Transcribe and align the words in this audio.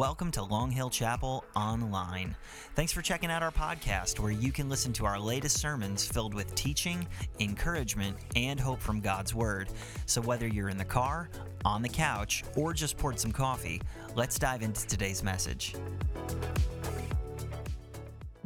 welcome 0.00 0.30
to 0.30 0.42
Long 0.42 0.70
Hill 0.70 0.88
Chapel 0.88 1.44
Online. 1.54 2.34
Thanks 2.74 2.90
for 2.90 3.02
checking 3.02 3.30
out 3.30 3.42
our 3.42 3.50
podcast 3.50 4.18
where 4.18 4.32
you 4.32 4.50
can 4.50 4.66
listen 4.66 4.94
to 4.94 5.04
our 5.04 5.20
latest 5.20 5.58
sermons 5.58 6.06
filled 6.06 6.32
with 6.32 6.54
teaching, 6.54 7.06
encouragement, 7.38 8.16
and 8.34 8.58
hope 8.58 8.80
from 8.80 9.02
God's 9.02 9.34
Word. 9.34 9.68
So 10.06 10.22
whether 10.22 10.46
you're 10.46 10.70
in 10.70 10.78
the 10.78 10.86
car, 10.86 11.28
on 11.66 11.82
the 11.82 11.88
couch, 11.90 12.44
or 12.56 12.72
just 12.72 12.96
poured 12.96 13.20
some 13.20 13.30
coffee, 13.30 13.82
let's 14.14 14.38
dive 14.38 14.62
into 14.62 14.86
today's 14.86 15.22
message. 15.22 15.74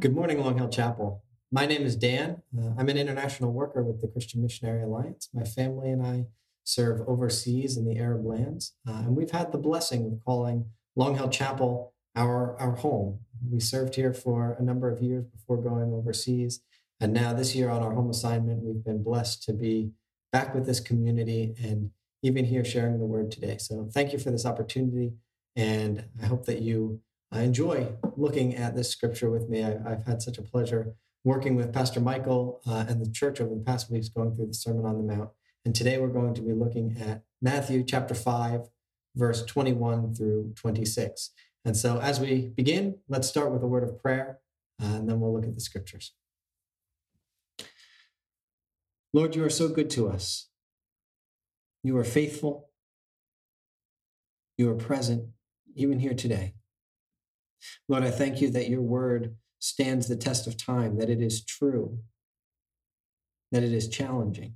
Good 0.01 0.13
morning, 0.13 0.41
Long 0.41 0.57
Hill 0.57 0.67
Chapel. 0.67 1.23
My 1.53 1.65
name 1.65 1.83
is 1.83 1.95
Dan. 1.95 2.41
Uh, 2.59 2.71
I'm 2.77 2.89
an 2.89 2.97
international 2.97 3.53
worker 3.53 3.81
with 3.81 4.01
the 4.01 4.09
Christian 4.09 4.41
Missionary 4.41 4.83
Alliance. 4.83 5.29
My 5.33 5.45
family 5.45 5.89
and 5.89 6.05
I 6.05 6.25
serve 6.65 7.07
overseas 7.07 7.77
in 7.77 7.85
the 7.87 7.97
Arab 7.97 8.25
lands, 8.25 8.73
uh, 8.85 9.03
and 9.05 9.15
we've 9.15 9.31
had 9.31 9.53
the 9.53 9.57
blessing 9.57 10.05
of 10.05 10.19
calling 10.25 10.65
Long 10.95 11.15
Hill 11.15 11.29
Chapel 11.29 11.93
our, 12.15 12.55
our 12.59 12.75
home. 12.75 13.19
We 13.49 13.59
served 13.59 13.95
here 13.95 14.13
for 14.13 14.55
a 14.57 14.63
number 14.63 14.89
of 14.89 15.01
years 15.01 15.25
before 15.25 15.57
going 15.57 15.93
overseas. 15.93 16.61
And 16.99 17.13
now, 17.13 17.33
this 17.33 17.53
year 17.55 17.69
on 17.69 17.83
our 17.83 17.93
home 17.93 18.09
assignment, 18.09 18.63
we've 18.63 18.83
been 18.83 19.03
blessed 19.03 19.43
to 19.43 19.53
be 19.53 19.91
back 20.31 20.55
with 20.55 20.65
this 20.65 20.79
community 20.79 21.53
and 21.61 21.91
even 22.23 22.45
here 22.45 22.63
sharing 22.63 22.99
the 22.99 23.05
word 23.05 23.31
today. 23.31 23.57
So, 23.57 23.89
thank 23.93 24.13
you 24.13 24.19
for 24.19 24.31
this 24.31 24.45
opportunity. 24.45 25.13
And 25.57 26.05
I 26.21 26.27
hope 26.27 26.45
that 26.45 26.61
you 26.61 27.01
enjoy 27.33 27.89
looking 28.15 28.55
at 28.55 28.75
this 28.75 28.89
scripture 28.89 29.29
with 29.29 29.49
me. 29.49 29.61
I, 29.63 29.89
have 29.89 30.05
had 30.05 30.21
such 30.21 30.37
a 30.37 30.41
pleasure 30.41 30.93
working 31.25 31.55
with 31.55 31.73
Pastor 31.73 31.99
Michael 31.99 32.61
uh, 32.65 32.85
and 32.87 33.05
the 33.05 33.11
church 33.11 33.41
over 33.41 33.53
the 33.53 33.61
past 33.61 33.91
weeks 33.91 34.07
going 34.07 34.35
through 34.35 34.47
the 34.47 34.53
Sermon 34.53 34.85
on 34.85 34.97
the 34.97 35.15
Mount. 35.15 35.31
And 35.65 35.75
today 35.75 35.97
we're 35.97 36.07
going 36.07 36.33
to 36.35 36.41
be 36.41 36.53
looking 36.53 36.95
at 37.01 37.23
Matthew 37.41 37.83
chapter 37.83 38.13
5, 38.13 38.69
verse 39.15 39.43
21 39.45 40.13
through 40.13 40.53
26. 40.55 41.31
And 41.63 41.75
so 41.75 41.99
as 41.99 42.19
we 42.19 42.49
begin, 42.55 42.99
let's 43.09 43.27
start 43.27 43.51
with 43.51 43.63
a 43.63 43.67
word 43.67 43.83
of 43.83 43.99
prayer, 43.99 44.39
uh, 44.81 44.85
and 44.85 45.09
then 45.09 45.19
we'll 45.19 45.33
look 45.33 45.45
at 45.45 45.55
the 45.55 45.61
scriptures. 45.61 46.13
Lord, 49.13 49.35
you 49.35 49.43
are 49.43 49.49
so 49.49 49.69
good 49.69 49.89
to 49.91 50.09
us. 50.09 50.49
You 51.83 51.97
are 51.97 52.03
faithful. 52.03 52.69
You 54.57 54.69
are 54.69 54.75
present, 54.75 55.29
even 55.75 55.99
here 55.99 56.13
today. 56.13 56.53
Lord, 57.87 58.03
I 58.03 58.11
thank 58.11 58.41
you 58.41 58.49
that 58.51 58.69
your 58.69 58.81
word 58.81 59.35
stands 59.59 60.07
the 60.07 60.15
test 60.15 60.47
of 60.47 60.57
time, 60.57 60.97
that 60.97 61.09
it 61.09 61.21
is 61.21 61.43
true, 61.43 61.99
that 63.51 63.63
it 63.63 63.73
is 63.73 63.87
challenging. 63.87 64.55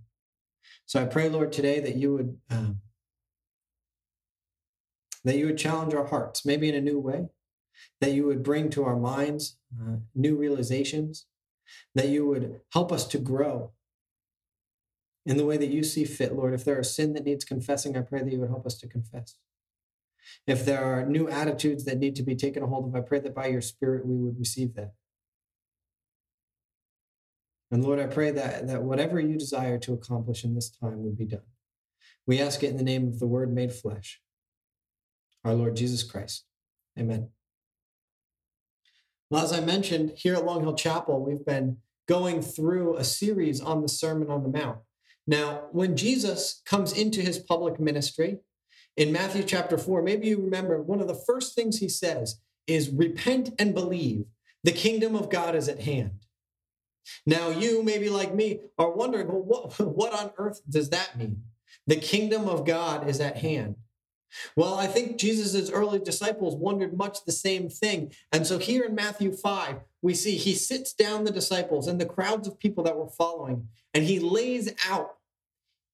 So 0.85 1.01
I 1.01 1.05
pray, 1.05 1.29
Lord, 1.29 1.51
today 1.51 1.79
that 1.79 1.95
you 1.95 2.13
would 2.13 2.37
um, 2.49 2.81
that 5.29 5.37
you 5.37 5.45
would 5.45 5.59
challenge 5.59 5.93
our 5.93 6.07
hearts, 6.07 6.43
maybe 6.43 6.67
in 6.67 6.73
a 6.73 6.81
new 6.81 6.97
way, 6.97 7.27
that 8.01 8.13
you 8.13 8.25
would 8.25 8.41
bring 8.41 8.67
to 8.71 8.83
our 8.83 8.95
minds 8.95 9.57
uh, 9.79 9.97
new 10.15 10.35
realizations, 10.35 11.27
that 11.93 12.07
you 12.07 12.25
would 12.25 12.61
help 12.73 12.91
us 12.91 13.05
to 13.05 13.19
grow 13.19 13.69
in 15.27 15.37
the 15.37 15.45
way 15.45 15.55
that 15.55 15.69
you 15.69 15.83
see 15.83 16.03
fit, 16.03 16.33
Lord. 16.33 16.55
If 16.55 16.65
there 16.65 16.79
is 16.79 16.95
sin 16.95 17.13
that 17.13 17.25
needs 17.25 17.45
confessing, 17.45 17.95
I 17.95 18.01
pray 18.01 18.23
that 18.23 18.33
you 18.33 18.39
would 18.39 18.49
help 18.49 18.65
us 18.65 18.79
to 18.79 18.87
confess. 18.87 19.37
If 20.47 20.65
there 20.65 20.83
are 20.83 21.05
new 21.05 21.29
attitudes 21.29 21.85
that 21.85 21.99
need 21.99 22.15
to 22.15 22.23
be 22.23 22.35
taken 22.35 22.63
a 22.63 22.67
hold 22.67 22.87
of, 22.87 22.95
I 22.95 23.01
pray 23.01 23.19
that 23.19 23.35
by 23.35 23.45
your 23.47 23.61
Spirit 23.61 24.07
we 24.07 24.15
would 24.15 24.39
receive 24.39 24.73
that. 24.73 24.93
And 27.69 27.85
Lord, 27.85 27.99
I 27.99 28.07
pray 28.07 28.31
that, 28.31 28.65
that 28.65 28.81
whatever 28.81 29.19
you 29.19 29.37
desire 29.37 29.77
to 29.77 29.93
accomplish 29.93 30.43
in 30.43 30.55
this 30.55 30.71
time 30.71 31.03
would 31.03 31.19
be 31.19 31.25
done. 31.25 31.45
We 32.25 32.41
ask 32.41 32.63
it 32.63 32.71
in 32.71 32.77
the 32.77 32.83
name 32.83 33.07
of 33.07 33.19
the 33.19 33.27
Word 33.27 33.53
made 33.53 33.71
flesh, 33.71 34.19
our 35.43 35.53
Lord 35.53 35.75
Jesus 35.75 36.03
Christ. 36.03 36.45
Amen. 36.97 37.29
Well, 39.29 39.43
as 39.43 39.53
I 39.53 39.59
mentioned, 39.59 40.13
here 40.15 40.35
at 40.35 40.45
Long 40.45 40.61
Hill 40.61 40.73
Chapel, 40.73 41.23
we've 41.23 41.45
been 41.45 41.77
going 42.07 42.41
through 42.41 42.97
a 42.97 43.03
series 43.03 43.61
on 43.61 43.81
the 43.81 43.87
Sermon 43.87 44.29
on 44.29 44.43
the 44.43 44.49
Mount. 44.49 44.79
Now, 45.27 45.67
when 45.71 45.95
Jesus 45.95 46.61
comes 46.65 46.91
into 46.91 47.21
his 47.21 47.37
public 47.37 47.79
ministry 47.79 48.39
in 48.97 49.11
Matthew 49.11 49.43
chapter 49.43 49.77
4, 49.77 50.01
maybe 50.01 50.27
you 50.27 50.41
remember 50.41 50.81
one 50.81 51.01
of 51.01 51.07
the 51.07 51.21
first 51.27 51.53
things 51.53 51.77
he 51.77 51.87
says 51.87 52.41
is 52.65 52.89
repent 52.89 53.51
and 53.59 53.75
believe. 53.75 54.25
The 54.63 54.71
kingdom 54.71 55.15
of 55.15 55.29
God 55.29 55.55
is 55.55 55.69
at 55.69 55.81
hand. 55.81 56.25
Now, 57.25 57.49
you, 57.49 57.83
maybe 57.83 58.09
like 58.09 58.33
me, 58.33 58.61
are 58.77 58.91
wondering, 58.91 59.27
well, 59.27 59.43
what, 59.43 59.79
what 59.95 60.13
on 60.13 60.31
earth 60.37 60.61
does 60.67 60.89
that 60.89 61.17
mean? 61.17 61.43
The 61.87 61.95
kingdom 61.95 62.47
of 62.49 62.65
God 62.65 63.07
is 63.07 63.19
at 63.19 63.37
hand. 63.37 63.75
Well, 64.55 64.75
I 64.75 64.87
think 64.87 65.17
Jesus' 65.17 65.69
early 65.69 65.99
disciples 65.99 66.55
wondered 66.55 66.97
much 66.97 67.25
the 67.25 67.31
same 67.31 67.69
thing. 67.69 68.13
And 68.31 68.45
so 68.45 68.57
here 68.57 68.83
in 68.83 68.95
Matthew 68.95 69.31
5, 69.31 69.77
we 70.01 70.13
see 70.13 70.35
he 70.35 70.53
sits 70.53 70.93
down 70.93 71.23
the 71.23 71.31
disciples 71.31 71.87
and 71.87 71.99
the 71.99 72.05
crowds 72.05 72.47
of 72.47 72.59
people 72.59 72.83
that 72.85 72.97
were 72.97 73.09
following, 73.09 73.67
and 73.93 74.03
he 74.03 74.19
lays 74.19 74.73
out 74.87 75.15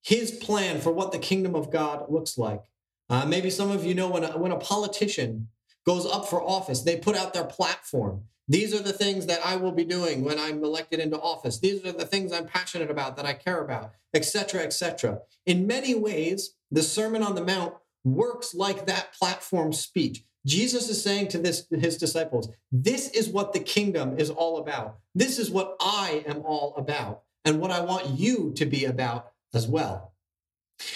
his 0.02 0.32
plan 0.32 0.80
for 0.80 0.92
what 0.92 1.12
the 1.12 1.18
kingdom 1.18 1.56
of 1.56 1.72
God 1.72 2.06
looks 2.10 2.38
like. 2.38 2.62
Uh, 3.10 3.26
maybe 3.26 3.50
some 3.50 3.72
of 3.72 3.86
you 3.86 3.96
know 3.96 4.10
when 4.10 4.24
a, 4.24 4.38
when 4.38 4.52
a 4.52 4.58
politician 4.58 5.48
goes 5.86 6.06
up 6.06 6.28
for 6.28 6.42
office, 6.42 6.82
they 6.82 6.98
put 6.98 7.16
out 7.16 7.34
their 7.34 7.46
platform. 7.46 8.24
These 8.48 8.74
are 8.76 8.82
the 8.82 8.94
things 8.94 9.26
that 9.26 9.44
I 9.44 9.56
will 9.56 9.72
be 9.72 9.86
doing 9.86 10.24
when 10.24 10.38
I'm 10.38 10.64
elected 10.64 11.00
into 11.00 11.20
office. 11.20 11.60
These 11.60 11.84
are 11.86 11.92
the 11.92 12.06
things 12.06 12.32
I'm 12.32 12.46
passionate 12.46 12.92
about, 12.92 13.16
that 13.18 13.26
I 13.26 13.34
care 13.34 13.64
about, 13.64 13.92
etc., 14.14 14.62
etc. 14.62 15.20
In 15.46 15.66
many 15.66 15.96
ways, 15.96 16.56
the 16.72 16.84
Sermon 16.84 17.24
on 17.24 17.34
the 17.34 17.44
Mount 17.44 17.74
works 18.06 18.54
like 18.54 18.86
that 18.86 19.14
platform 19.14 19.74
speech. 19.74 20.24
Jesus 20.46 20.90
is 20.90 21.04
saying 21.04 21.30
to 21.30 21.40
this, 21.40 21.68
his 21.72 21.98
disciples, 21.98 22.50
This 22.72 23.10
is 23.10 23.28
what 23.28 23.52
the 23.52 23.60
kingdom 23.60 24.18
is 24.18 24.30
all 24.30 24.60
about. 24.60 25.00
This 25.16 25.40
is 25.40 25.50
what 25.50 25.76
I 25.82 26.24
am 26.28 26.44
all 26.46 26.76
about, 26.78 27.24
and 27.44 27.60
what 27.60 27.72
I 27.72 27.82
want 27.82 28.08
you 28.10 28.54
to 28.56 28.66
be 28.66 28.86
about 28.86 29.32
as 29.54 29.68
well. 29.68 30.14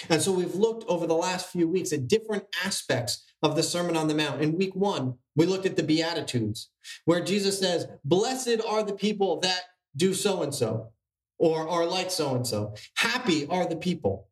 And 0.08 0.20
so 0.20 0.32
we've 0.32 0.54
looked 0.54 0.84
over 0.88 1.06
the 1.06 1.14
last 1.14 1.48
few 1.48 1.66
weeks 1.66 1.92
at 1.92 2.06
different 2.06 2.44
aspects 2.64 3.24
of 3.42 3.56
the 3.56 3.62
Sermon 3.62 3.96
on 3.96 4.08
the 4.08 4.14
Mount. 4.14 4.42
In 4.42 4.56
week 4.56 4.76
one, 4.76 5.14
we 5.34 5.46
looked 5.46 5.66
at 5.66 5.76
the 5.76 5.82
Beatitudes, 5.82 6.70
where 7.04 7.24
Jesus 7.24 7.58
says, 7.58 7.86
Blessed 8.04 8.60
are 8.66 8.82
the 8.82 8.94
people 8.94 9.40
that 9.40 9.62
do 9.96 10.14
so 10.14 10.42
and 10.42 10.54
so, 10.54 10.90
or 11.38 11.68
are 11.68 11.86
like 11.86 12.10
so 12.10 12.34
and 12.34 12.46
so. 12.46 12.74
Happy 12.96 13.46
are 13.46 13.66
the 13.66 13.76
people. 13.76 14.28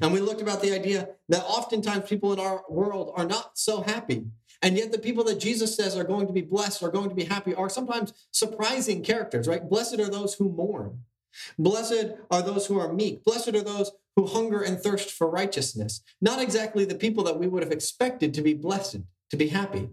And 0.00 0.12
we 0.12 0.20
looked 0.20 0.40
about 0.40 0.62
the 0.62 0.74
idea 0.74 1.08
that 1.28 1.44
oftentimes 1.44 2.08
people 2.08 2.32
in 2.32 2.40
our 2.40 2.64
world 2.68 3.12
are 3.16 3.26
not 3.26 3.58
so 3.58 3.82
happy. 3.82 4.26
And 4.62 4.76
yet, 4.76 4.90
the 4.90 4.98
people 4.98 5.22
that 5.24 5.38
Jesus 5.38 5.76
says 5.76 5.96
are 5.96 6.04
going 6.04 6.26
to 6.26 6.32
be 6.32 6.40
blessed, 6.40 6.82
are 6.82 6.90
going 6.90 7.10
to 7.10 7.14
be 7.14 7.24
happy, 7.24 7.54
are 7.54 7.68
sometimes 7.68 8.12
surprising 8.30 9.02
characters, 9.02 9.46
right? 9.46 9.68
Blessed 9.68 10.00
are 10.00 10.10
those 10.10 10.34
who 10.34 10.48
mourn. 10.48 11.00
Blessed 11.58 12.14
are 12.30 12.42
those 12.42 12.66
who 12.66 12.78
are 12.78 12.92
meek. 12.92 13.22
Blessed 13.22 13.54
are 13.54 13.62
those 13.62 13.92
who 14.16 14.26
hunger 14.26 14.62
and 14.62 14.80
thirst 14.80 15.10
for 15.10 15.28
righteousness. 15.28 16.02
Not 16.22 16.40
exactly 16.40 16.86
the 16.86 16.94
people 16.94 17.22
that 17.24 17.38
we 17.38 17.46
would 17.46 17.62
have 17.62 17.72
expected 17.72 18.32
to 18.34 18.42
be 18.42 18.54
blessed, 18.54 19.00
to 19.30 19.36
be 19.36 19.48
happy. 19.48 19.90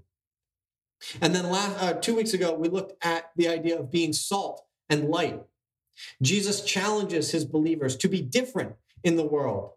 And 1.21 1.35
then 1.35 1.49
last, 1.49 1.83
uh, 1.83 1.93
two 1.93 2.15
weeks 2.15 2.33
ago, 2.33 2.53
we 2.53 2.69
looked 2.69 2.93
at 3.03 3.31
the 3.35 3.49
idea 3.49 3.77
of 3.77 3.91
being 3.91 4.13
salt 4.13 4.63
and 4.89 5.09
light. 5.09 5.41
Jesus 6.21 6.61
challenges 6.61 7.31
his 7.31 7.43
believers 7.43 7.97
to 7.97 8.07
be 8.07 8.21
different 8.21 8.75
in 9.03 9.15
the 9.15 9.25
world. 9.25 9.71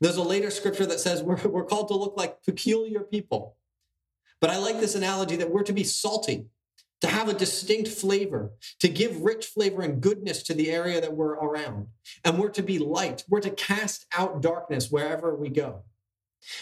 There's 0.00 0.16
a 0.16 0.22
later 0.22 0.50
scripture 0.50 0.86
that 0.86 1.00
says 1.00 1.22
we're, 1.22 1.36
we're 1.48 1.64
called 1.64 1.88
to 1.88 1.94
look 1.94 2.16
like 2.16 2.42
peculiar 2.44 3.00
people. 3.00 3.56
But 4.40 4.50
I 4.50 4.58
like 4.58 4.80
this 4.80 4.94
analogy 4.94 5.36
that 5.36 5.50
we're 5.50 5.62
to 5.62 5.72
be 5.72 5.84
salty 5.84 6.46
to 7.00 7.08
have 7.08 7.28
a 7.28 7.34
distinct 7.34 7.88
flavor, 7.88 8.52
to 8.80 8.88
give 8.88 9.20
rich 9.20 9.46
flavor 9.46 9.82
and 9.82 10.00
goodness 10.00 10.42
to 10.44 10.54
the 10.54 10.70
area 10.70 11.00
that 11.00 11.14
we're 11.14 11.34
around. 11.34 11.88
And 12.24 12.38
we're 12.38 12.50
to 12.50 12.62
be 12.62 12.78
light. 12.78 13.24
We're 13.28 13.40
to 13.40 13.50
cast 13.50 14.06
out 14.16 14.40
darkness 14.40 14.90
wherever 14.90 15.34
we 15.34 15.50
go. 15.50 15.82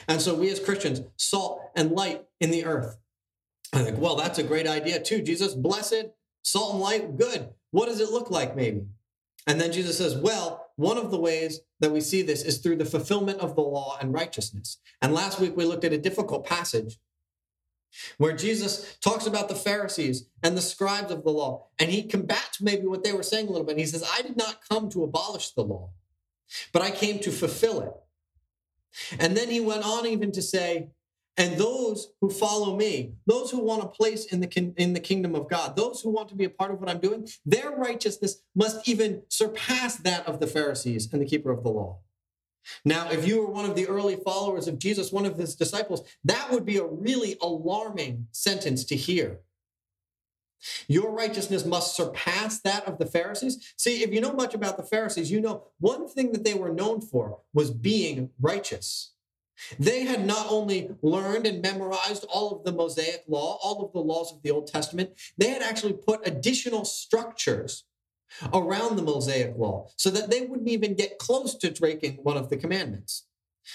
And 0.08 0.20
so 0.20 0.34
we 0.34 0.50
as 0.50 0.58
Christians, 0.58 1.02
salt 1.16 1.60
and 1.76 1.92
light 1.92 2.24
in 2.40 2.50
the 2.50 2.64
earth. 2.64 2.96
I 3.72 3.82
think, 3.82 3.98
well, 3.98 4.16
that's 4.16 4.38
a 4.38 4.42
great 4.42 4.66
idea 4.66 5.00
too. 5.00 5.22
Jesus, 5.22 5.54
blessed, 5.54 6.06
salt 6.42 6.74
and 6.74 6.82
light, 6.82 7.16
good. 7.16 7.50
What 7.70 7.86
does 7.86 8.00
it 8.00 8.10
look 8.10 8.30
like, 8.30 8.56
maybe? 8.56 8.82
And 9.46 9.60
then 9.60 9.72
Jesus 9.72 9.98
says, 9.98 10.16
well, 10.16 10.61
one 10.82 10.98
of 10.98 11.10
the 11.10 11.18
ways 11.18 11.60
that 11.80 11.92
we 11.92 12.00
see 12.00 12.22
this 12.22 12.42
is 12.42 12.58
through 12.58 12.76
the 12.76 12.84
fulfillment 12.84 13.40
of 13.40 13.54
the 13.54 13.62
law 13.62 13.96
and 14.00 14.12
righteousness. 14.12 14.78
And 15.00 15.14
last 15.14 15.40
week 15.40 15.56
we 15.56 15.64
looked 15.64 15.84
at 15.84 15.92
a 15.92 15.98
difficult 15.98 16.44
passage 16.44 16.98
where 18.18 18.34
Jesus 18.34 18.96
talks 19.00 19.26
about 19.26 19.48
the 19.48 19.54
Pharisees 19.54 20.26
and 20.42 20.56
the 20.56 20.62
scribes 20.62 21.12
of 21.12 21.24
the 21.24 21.30
law, 21.30 21.68
and 21.78 21.90
he 21.90 22.02
combats 22.02 22.60
maybe 22.60 22.86
what 22.86 23.04
they 23.04 23.12
were 23.12 23.22
saying 23.22 23.48
a 23.48 23.50
little 23.50 23.66
bit. 23.66 23.78
He 23.78 23.86
says, 23.86 24.04
I 24.16 24.22
did 24.22 24.36
not 24.36 24.60
come 24.68 24.88
to 24.90 25.04
abolish 25.04 25.50
the 25.50 25.62
law, 25.62 25.90
but 26.72 26.82
I 26.82 26.90
came 26.90 27.18
to 27.20 27.30
fulfill 27.30 27.80
it. 27.80 27.92
And 29.18 29.36
then 29.36 29.50
he 29.50 29.60
went 29.60 29.84
on 29.84 30.06
even 30.06 30.32
to 30.32 30.42
say, 30.42 30.90
and 31.36 31.58
those 31.58 32.12
who 32.20 32.28
follow 32.28 32.76
me, 32.76 33.14
those 33.26 33.50
who 33.50 33.60
want 33.60 33.82
a 33.82 33.88
place 33.88 34.26
in 34.26 34.40
the, 34.40 34.74
in 34.76 34.92
the 34.92 35.00
kingdom 35.00 35.34
of 35.34 35.48
God, 35.48 35.76
those 35.76 36.02
who 36.02 36.10
want 36.10 36.28
to 36.28 36.34
be 36.34 36.44
a 36.44 36.50
part 36.50 36.70
of 36.70 36.80
what 36.80 36.90
I'm 36.90 37.00
doing, 37.00 37.26
their 37.46 37.70
righteousness 37.70 38.42
must 38.54 38.86
even 38.86 39.22
surpass 39.28 39.96
that 39.96 40.26
of 40.26 40.40
the 40.40 40.46
Pharisees 40.46 41.08
and 41.12 41.22
the 41.22 41.26
keeper 41.26 41.50
of 41.50 41.62
the 41.62 41.70
law. 41.70 42.00
Now, 42.84 43.10
if 43.10 43.26
you 43.26 43.40
were 43.40 43.50
one 43.50 43.68
of 43.68 43.74
the 43.74 43.88
early 43.88 44.16
followers 44.16 44.68
of 44.68 44.78
Jesus, 44.78 45.10
one 45.10 45.26
of 45.26 45.36
his 45.36 45.56
disciples, 45.56 46.02
that 46.24 46.50
would 46.50 46.64
be 46.64 46.76
a 46.76 46.84
really 46.84 47.36
alarming 47.40 48.28
sentence 48.30 48.84
to 48.84 48.96
hear. 48.96 49.40
Your 50.86 51.10
righteousness 51.10 51.64
must 51.64 51.96
surpass 51.96 52.60
that 52.60 52.86
of 52.86 52.98
the 52.98 53.06
Pharisees. 53.06 53.74
See, 53.76 54.02
if 54.02 54.12
you 54.12 54.20
know 54.20 54.32
much 54.32 54.54
about 54.54 54.76
the 54.76 54.84
Pharisees, 54.84 55.30
you 55.30 55.40
know 55.40 55.64
one 55.80 56.06
thing 56.08 56.32
that 56.32 56.44
they 56.44 56.54
were 56.54 56.72
known 56.72 57.00
for 57.00 57.40
was 57.52 57.70
being 57.70 58.30
righteous. 58.40 59.11
They 59.78 60.04
had 60.04 60.26
not 60.26 60.46
only 60.50 60.90
learned 61.02 61.46
and 61.46 61.62
memorized 61.62 62.24
all 62.24 62.56
of 62.56 62.64
the 62.64 62.72
Mosaic 62.72 63.24
law, 63.28 63.58
all 63.62 63.84
of 63.84 63.92
the 63.92 64.00
laws 64.00 64.32
of 64.32 64.42
the 64.42 64.50
Old 64.50 64.66
Testament, 64.66 65.10
they 65.38 65.48
had 65.48 65.62
actually 65.62 65.94
put 65.94 66.26
additional 66.26 66.84
structures 66.84 67.84
around 68.52 68.96
the 68.96 69.02
Mosaic 69.02 69.56
law 69.56 69.88
so 69.96 70.10
that 70.10 70.30
they 70.30 70.42
wouldn't 70.42 70.68
even 70.68 70.94
get 70.94 71.18
close 71.18 71.54
to 71.56 71.70
breaking 71.70 72.14
one 72.22 72.36
of 72.36 72.48
the 72.48 72.56
commandments. 72.56 73.26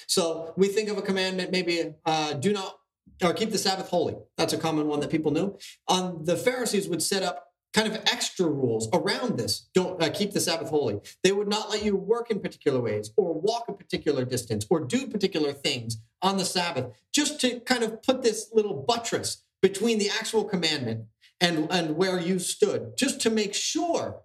So 0.08 0.54
we 0.58 0.68
think 0.68 0.90
of 0.90 0.98
a 0.98 1.02
commandment, 1.02 1.52
maybe 1.52 1.94
uh, 2.06 2.34
do 2.34 2.54
not 2.54 2.78
or 3.24 3.34
keep 3.34 3.52
the 3.52 3.58
Sabbath 3.58 3.90
holy. 3.90 4.16
That's 4.38 4.54
a 4.54 4.58
common 4.58 4.88
one 4.88 5.00
that 5.00 5.10
people 5.10 5.32
knew. 5.32 5.58
Um, 5.88 6.24
the 6.24 6.36
Pharisees 6.36 6.88
would 6.88 7.02
set 7.02 7.24
up 7.24 7.47
kind 7.78 7.94
of 7.94 8.02
extra 8.12 8.48
rules 8.48 8.90
around 8.92 9.38
this. 9.38 9.68
Don't 9.76 10.02
uh, 10.02 10.10
keep 10.10 10.32
the 10.34 10.40
Sabbath 10.40 10.70
holy. 10.70 11.00
They 11.24 11.32
would 11.32 11.48
not 11.48 11.70
let 11.70 11.86
you 11.86 11.96
work 11.96 12.32
in 12.32 12.40
particular 12.40 12.82
ways 12.82 13.12
or 13.16 13.40
walk 13.40 13.66
a 13.68 13.74
particular 13.74 14.26
distance 14.26 14.66
or 14.68 14.80
do 14.80 15.06
particular 15.06 15.54
things 15.54 15.98
on 16.24 16.38
the 16.38 16.46
Sabbath, 16.46 16.88
just 17.14 17.40
to 17.42 17.60
kind 17.60 17.84
of 17.84 18.02
put 18.02 18.24
this 18.24 18.50
little 18.52 18.84
buttress 18.88 19.44
between 19.62 20.00
the 20.00 20.10
actual 20.10 20.44
commandment 20.44 21.06
and, 21.40 21.68
and 21.70 21.96
where 21.96 22.20
you 22.20 22.40
stood, 22.40 22.98
just 22.98 23.22
to 23.22 23.30
make 23.30 23.54
sure, 23.54 24.22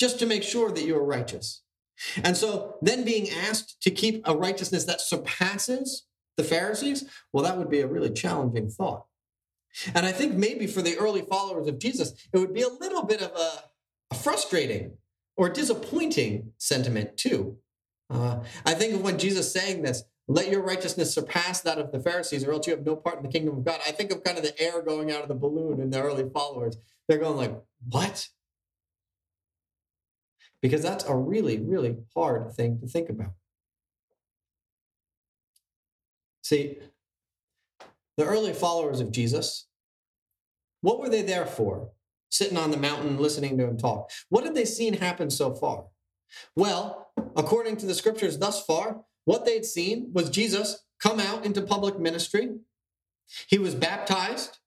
just 0.00 0.18
to 0.20 0.24
make 0.24 0.42
sure 0.42 0.70
that 0.70 0.86
you're 0.86 1.04
righteous. 1.04 1.62
And 2.22 2.38
so 2.38 2.78
then 2.80 3.04
being 3.04 3.28
asked 3.28 3.82
to 3.82 3.90
keep 3.90 4.26
a 4.26 4.34
righteousness 4.34 4.84
that 4.84 5.02
surpasses 5.02 6.04
the 6.38 6.44
Pharisees, 6.44 7.04
well, 7.34 7.44
that 7.44 7.58
would 7.58 7.68
be 7.68 7.80
a 7.80 7.86
really 7.86 8.10
challenging 8.10 8.70
thought. 8.70 9.04
And 9.94 10.06
I 10.06 10.12
think 10.12 10.34
maybe 10.34 10.66
for 10.66 10.82
the 10.82 10.96
early 10.96 11.22
followers 11.22 11.66
of 11.66 11.78
Jesus, 11.78 12.12
it 12.32 12.38
would 12.38 12.54
be 12.54 12.62
a 12.62 12.68
little 12.68 13.04
bit 13.04 13.22
of 13.22 13.32
a, 13.32 13.64
a 14.10 14.14
frustrating 14.14 14.96
or 15.36 15.48
disappointing 15.48 16.52
sentiment, 16.58 17.16
too. 17.16 17.58
Uh, 18.08 18.40
I 18.64 18.74
think 18.74 18.94
of 18.94 19.02
when 19.02 19.18
Jesus 19.18 19.52
saying 19.52 19.82
this, 19.82 20.04
let 20.28 20.48
your 20.48 20.62
righteousness 20.62 21.12
surpass 21.12 21.60
that 21.62 21.78
of 21.78 21.92
the 21.92 22.00
Pharisees, 22.00 22.44
or 22.44 22.52
else 22.52 22.66
you 22.66 22.74
have 22.74 22.86
no 22.86 22.96
part 22.96 23.16
in 23.16 23.22
the 23.22 23.28
kingdom 23.28 23.58
of 23.58 23.64
God. 23.64 23.80
I 23.86 23.90
think 23.90 24.10
of 24.10 24.24
kind 24.24 24.38
of 24.38 24.44
the 24.44 24.58
air 24.60 24.80
going 24.80 25.10
out 25.10 25.22
of 25.22 25.28
the 25.28 25.34
balloon 25.34 25.80
in 25.80 25.90
the 25.90 26.00
early 26.00 26.28
followers. 26.32 26.76
They're 27.08 27.18
going 27.18 27.36
like, 27.36 27.54
what? 27.88 28.28
Because 30.62 30.82
that's 30.82 31.04
a 31.04 31.14
really, 31.14 31.58
really 31.60 31.96
hard 32.14 32.52
thing 32.54 32.78
to 32.80 32.86
think 32.86 33.10
about. 33.10 33.32
See, 36.42 36.78
the 38.16 38.24
early 38.24 38.52
followers 38.52 39.00
of 39.00 39.12
Jesus, 39.12 39.66
what 40.80 41.00
were 41.00 41.08
they 41.08 41.22
there 41.22 41.46
for? 41.46 41.90
Sitting 42.30 42.58
on 42.58 42.70
the 42.70 42.76
mountain 42.76 43.18
listening 43.18 43.56
to 43.58 43.66
him 43.66 43.76
talk. 43.76 44.10
What 44.28 44.44
had 44.44 44.54
they 44.54 44.64
seen 44.64 44.94
happen 44.94 45.30
so 45.30 45.54
far? 45.54 45.86
Well, 46.56 47.10
according 47.36 47.76
to 47.78 47.86
the 47.86 47.94
scriptures 47.94 48.38
thus 48.38 48.64
far, 48.64 49.02
what 49.24 49.44
they'd 49.44 49.64
seen 49.64 50.10
was 50.12 50.30
Jesus 50.30 50.84
come 51.00 51.20
out 51.20 51.44
into 51.44 51.62
public 51.62 51.98
ministry. 51.98 52.56
He 53.46 53.58
was 53.58 53.74
baptized, 53.74 54.58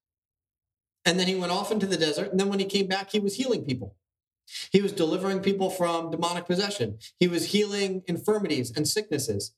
and 1.05 1.19
then 1.19 1.27
he 1.27 1.35
went 1.35 1.51
off 1.51 1.71
into 1.71 1.85
the 1.85 1.97
desert. 1.97 2.31
And 2.31 2.39
then 2.39 2.49
when 2.49 2.59
he 2.59 2.65
came 2.65 2.87
back, 2.87 3.11
he 3.11 3.19
was 3.19 3.35
healing 3.35 3.65
people. 3.65 3.95
He 4.71 4.81
was 4.81 4.93
delivering 4.93 5.41
people 5.41 5.69
from 5.69 6.09
demonic 6.09 6.45
possession. 6.45 6.99
He 7.19 7.27
was 7.27 7.47
healing 7.47 8.03
infirmities 8.07 8.71
and 8.75 8.87
sicknesses. 8.87 9.53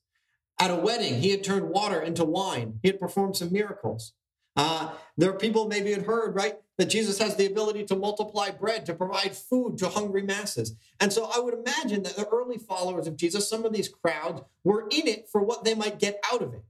At 0.60 0.70
a 0.70 0.76
wedding, 0.76 1.20
he 1.20 1.30
had 1.30 1.42
turned 1.42 1.70
water 1.70 2.02
into 2.02 2.24
wine. 2.24 2.78
He 2.82 2.88
had 2.88 3.00
performed 3.00 3.36
some 3.36 3.50
miracles. 3.50 4.12
Uh, 4.56 4.90
there 5.16 5.30
are 5.30 5.38
people 5.38 5.68
maybe 5.68 5.90
had 5.90 6.02
heard, 6.02 6.34
right, 6.34 6.56
that 6.76 6.90
Jesus 6.90 7.18
has 7.18 7.36
the 7.36 7.46
ability 7.46 7.84
to 7.84 7.96
multiply 7.96 8.50
bread, 8.50 8.84
to 8.86 8.94
provide 8.94 9.34
food 9.34 9.78
to 9.78 9.88
hungry 9.88 10.22
masses. 10.22 10.76
And 11.00 11.12
so 11.12 11.30
I 11.34 11.40
would 11.40 11.54
imagine 11.54 12.02
that 12.02 12.16
the 12.16 12.28
early 12.28 12.58
followers 12.58 13.06
of 13.06 13.16
Jesus, 13.16 13.48
some 13.48 13.64
of 13.64 13.72
these 13.72 13.88
crowds, 13.88 14.42
were 14.62 14.86
in 14.90 15.08
it 15.08 15.28
for 15.32 15.42
what 15.42 15.64
they 15.64 15.74
might 15.74 15.98
get 15.98 16.22
out 16.30 16.42
of 16.42 16.52
it. 16.52 16.64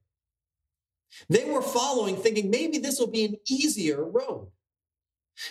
They 1.29 1.45
were 1.51 1.63
following, 1.63 2.17
thinking 2.17 2.51
maybe 2.51 2.79
this 2.79 3.01
will 3.01 3.11
be 3.11 3.25
an 3.25 3.37
easier 3.49 4.05
road. 4.05 4.49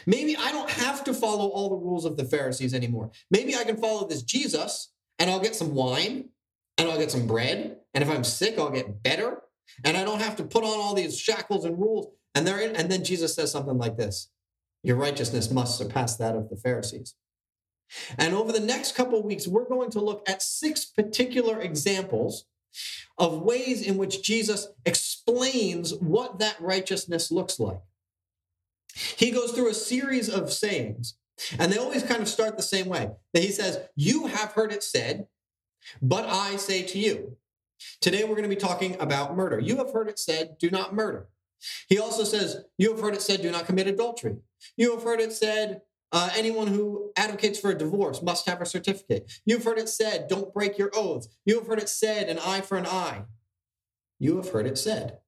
Maybe 0.05 0.37
I 0.37 0.51
don't 0.51 0.69
have 0.69 1.03
to 1.05 1.13
follow 1.13 1.47
all 1.47 1.69
the 1.69 1.75
rules 1.75 2.05
of 2.05 2.15
the 2.15 2.23
Pharisees 2.23 2.73
anymore. 2.73 3.11
Maybe 3.31 3.55
I 3.55 3.63
can 3.63 3.75
follow 3.75 4.07
this 4.07 4.21
Jesus 4.21 4.93
and 5.17 5.29
I'll 5.29 5.39
get 5.39 5.55
some 5.55 5.73
wine 5.73 6.29
and 6.77 6.89
I'll 6.89 6.99
get 6.99 7.11
some 7.11 7.27
bread. 7.27 7.78
And 7.93 8.03
if 8.03 8.09
I'm 8.09 8.23
sick, 8.23 8.57
I'll 8.57 8.69
get 8.69 9.03
better. 9.03 9.41
And 9.83 9.97
I 9.97 10.03
don't 10.03 10.21
have 10.21 10.35
to 10.37 10.43
put 10.43 10.63
on 10.63 10.79
all 10.79 10.93
these 10.93 11.17
shackles 11.17 11.65
and 11.65 11.77
rules. 11.77 12.07
And 12.35 12.45
they're 12.45 12.59
in, 12.59 12.75
and 12.75 12.91
then 12.91 13.03
Jesus 13.03 13.35
says 13.35 13.51
something 13.51 13.77
like 13.77 13.97
this: 13.97 14.29
Your 14.83 14.95
righteousness 14.95 15.51
must 15.51 15.77
surpass 15.77 16.15
that 16.17 16.35
of 16.35 16.49
the 16.49 16.55
Pharisees. 16.55 17.15
And 18.17 18.35
over 18.35 18.51
the 18.51 18.59
next 18.59 18.95
couple 18.95 19.21
weeks, 19.23 19.47
we're 19.47 19.67
going 19.67 19.89
to 19.91 19.99
look 19.99 20.27
at 20.29 20.43
six 20.43 20.85
particular 20.85 21.59
examples 21.59 22.45
of 23.17 23.41
ways 23.41 23.81
in 23.81 23.97
which 23.97 24.21
Jesus 24.21 24.67
explains 24.85 25.95
what 25.95 26.39
that 26.39 26.61
righteousness 26.61 27.31
looks 27.31 27.59
like. 27.59 27.81
He 28.93 29.31
goes 29.31 29.51
through 29.51 29.69
a 29.69 29.73
series 29.73 30.29
of 30.29 30.51
sayings, 30.53 31.17
and 31.57 31.71
they 31.71 31.77
always 31.77 32.03
kind 32.03 32.21
of 32.21 32.27
start 32.27 32.57
the 32.57 32.63
same 32.63 32.87
way. 32.87 33.09
That 33.33 33.43
he 33.43 33.51
says, 33.51 33.79
You 33.95 34.27
have 34.27 34.53
heard 34.53 34.71
it 34.71 34.83
said, 34.83 35.27
but 36.01 36.25
I 36.25 36.57
say 36.57 36.83
to 36.83 36.99
you, 36.99 37.37
today 38.01 38.23
we're 38.23 38.35
going 38.35 38.43
to 38.43 38.49
be 38.49 38.55
talking 38.55 38.95
about 38.99 39.35
murder. 39.35 39.59
You 39.59 39.77
have 39.77 39.91
heard 39.91 40.09
it 40.09 40.19
said, 40.19 40.57
do 40.59 40.69
not 40.69 40.93
murder. 40.93 41.27
He 41.87 41.99
also 41.99 42.23
says, 42.23 42.63
you 42.77 42.91
have 42.91 43.01
heard 43.01 43.13
it 43.13 43.21
said, 43.21 43.41
do 43.41 43.51
not 43.51 43.65
commit 43.65 43.87
adultery. 43.87 44.37
You 44.77 44.93
have 44.93 45.03
heard 45.03 45.19
it 45.19 45.33
said, 45.33 45.81
uh, 46.11 46.29
anyone 46.35 46.67
who 46.67 47.11
advocates 47.15 47.59
for 47.59 47.69
a 47.69 47.77
divorce 47.77 48.21
must 48.21 48.47
have 48.47 48.61
a 48.61 48.65
certificate. 48.65 49.31
You've 49.45 49.63
heard 49.63 49.77
it 49.77 49.89
said, 49.89 50.27
don't 50.27 50.53
break 50.53 50.77
your 50.77 50.91
oaths. 50.95 51.27
You 51.45 51.59
have 51.59 51.67
heard 51.67 51.79
it 51.79 51.89
said, 51.89 52.29
an 52.29 52.39
eye 52.39 52.61
for 52.61 52.77
an 52.77 52.87
eye. 52.87 53.23
You 54.17 54.37
have 54.37 54.49
heard 54.49 54.65
it 54.65 54.77
said. 54.77 55.19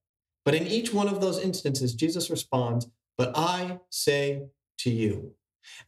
But 0.44 0.56
in 0.56 0.66
each 0.66 0.94
one 0.94 1.08
of 1.08 1.22
those 1.22 1.40
instances, 1.40 1.94
Jesus 1.94 2.30
responds, 2.30 2.88
but 3.18 3.32
I 3.36 3.80
say 3.90 4.48
to 4.80 4.90
you. 4.90 5.36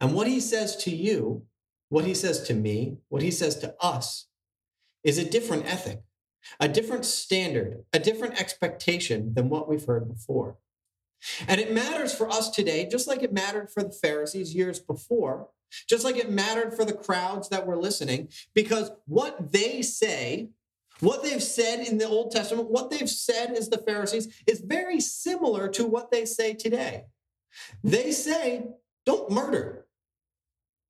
And 0.00 0.14
what 0.14 0.28
he 0.28 0.38
says 0.38 0.76
to 0.84 0.94
you, 0.94 1.44
what 1.88 2.04
he 2.04 2.14
says 2.14 2.42
to 2.44 2.54
me, 2.54 2.98
what 3.08 3.22
he 3.22 3.30
says 3.30 3.56
to 3.58 3.74
us 3.80 4.28
is 5.02 5.18
a 5.18 5.28
different 5.28 5.66
ethic, 5.66 6.02
a 6.60 6.68
different 6.68 7.04
standard, 7.04 7.84
a 7.92 7.98
different 7.98 8.40
expectation 8.40 9.34
than 9.34 9.48
what 9.48 9.68
we've 9.68 9.84
heard 9.84 10.08
before. 10.08 10.56
And 11.48 11.60
it 11.60 11.72
matters 11.72 12.14
for 12.14 12.28
us 12.28 12.50
today, 12.50 12.86
just 12.90 13.08
like 13.08 13.22
it 13.22 13.32
mattered 13.32 13.70
for 13.70 13.82
the 13.82 13.92
Pharisees 13.92 14.54
years 14.54 14.78
before, 14.78 15.48
just 15.88 16.04
like 16.04 16.16
it 16.16 16.30
mattered 16.30 16.74
for 16.74 16.84
the 16.84 16.92
crowds 16.92 17.48
that 17.48 17.66
were 17.66 17.76
listening, 17.76 18.28
because 18.54 18.90
what 19.06 19.52
they 19.52 19.80
say, 19.82 20.50
what 21.00 21.22
they've 21.22 21.42
said 21.42 21.80
in 21.80 21.98
the 21.98 22.06
Old 22.06 22.30
Testament, 22.30 22.70
what 22.70 22.90
they've 22.90 23.08
said 23.08 23.52
as 23.52 23.68
the 23.68 23.78
Pharisees, 23.78 24.42
is 24.46 24.60
very 24.60 25.00
similar 25.00 25.68
to 25.68 25.84
what 25.84 26.10
they 26.10 26.24
say 26.24 26.54
today. 26.54 27.04
They 27.82 28.12
say, 28.12 28.66
don't 29.06 29.30
murder. 29.30 29.86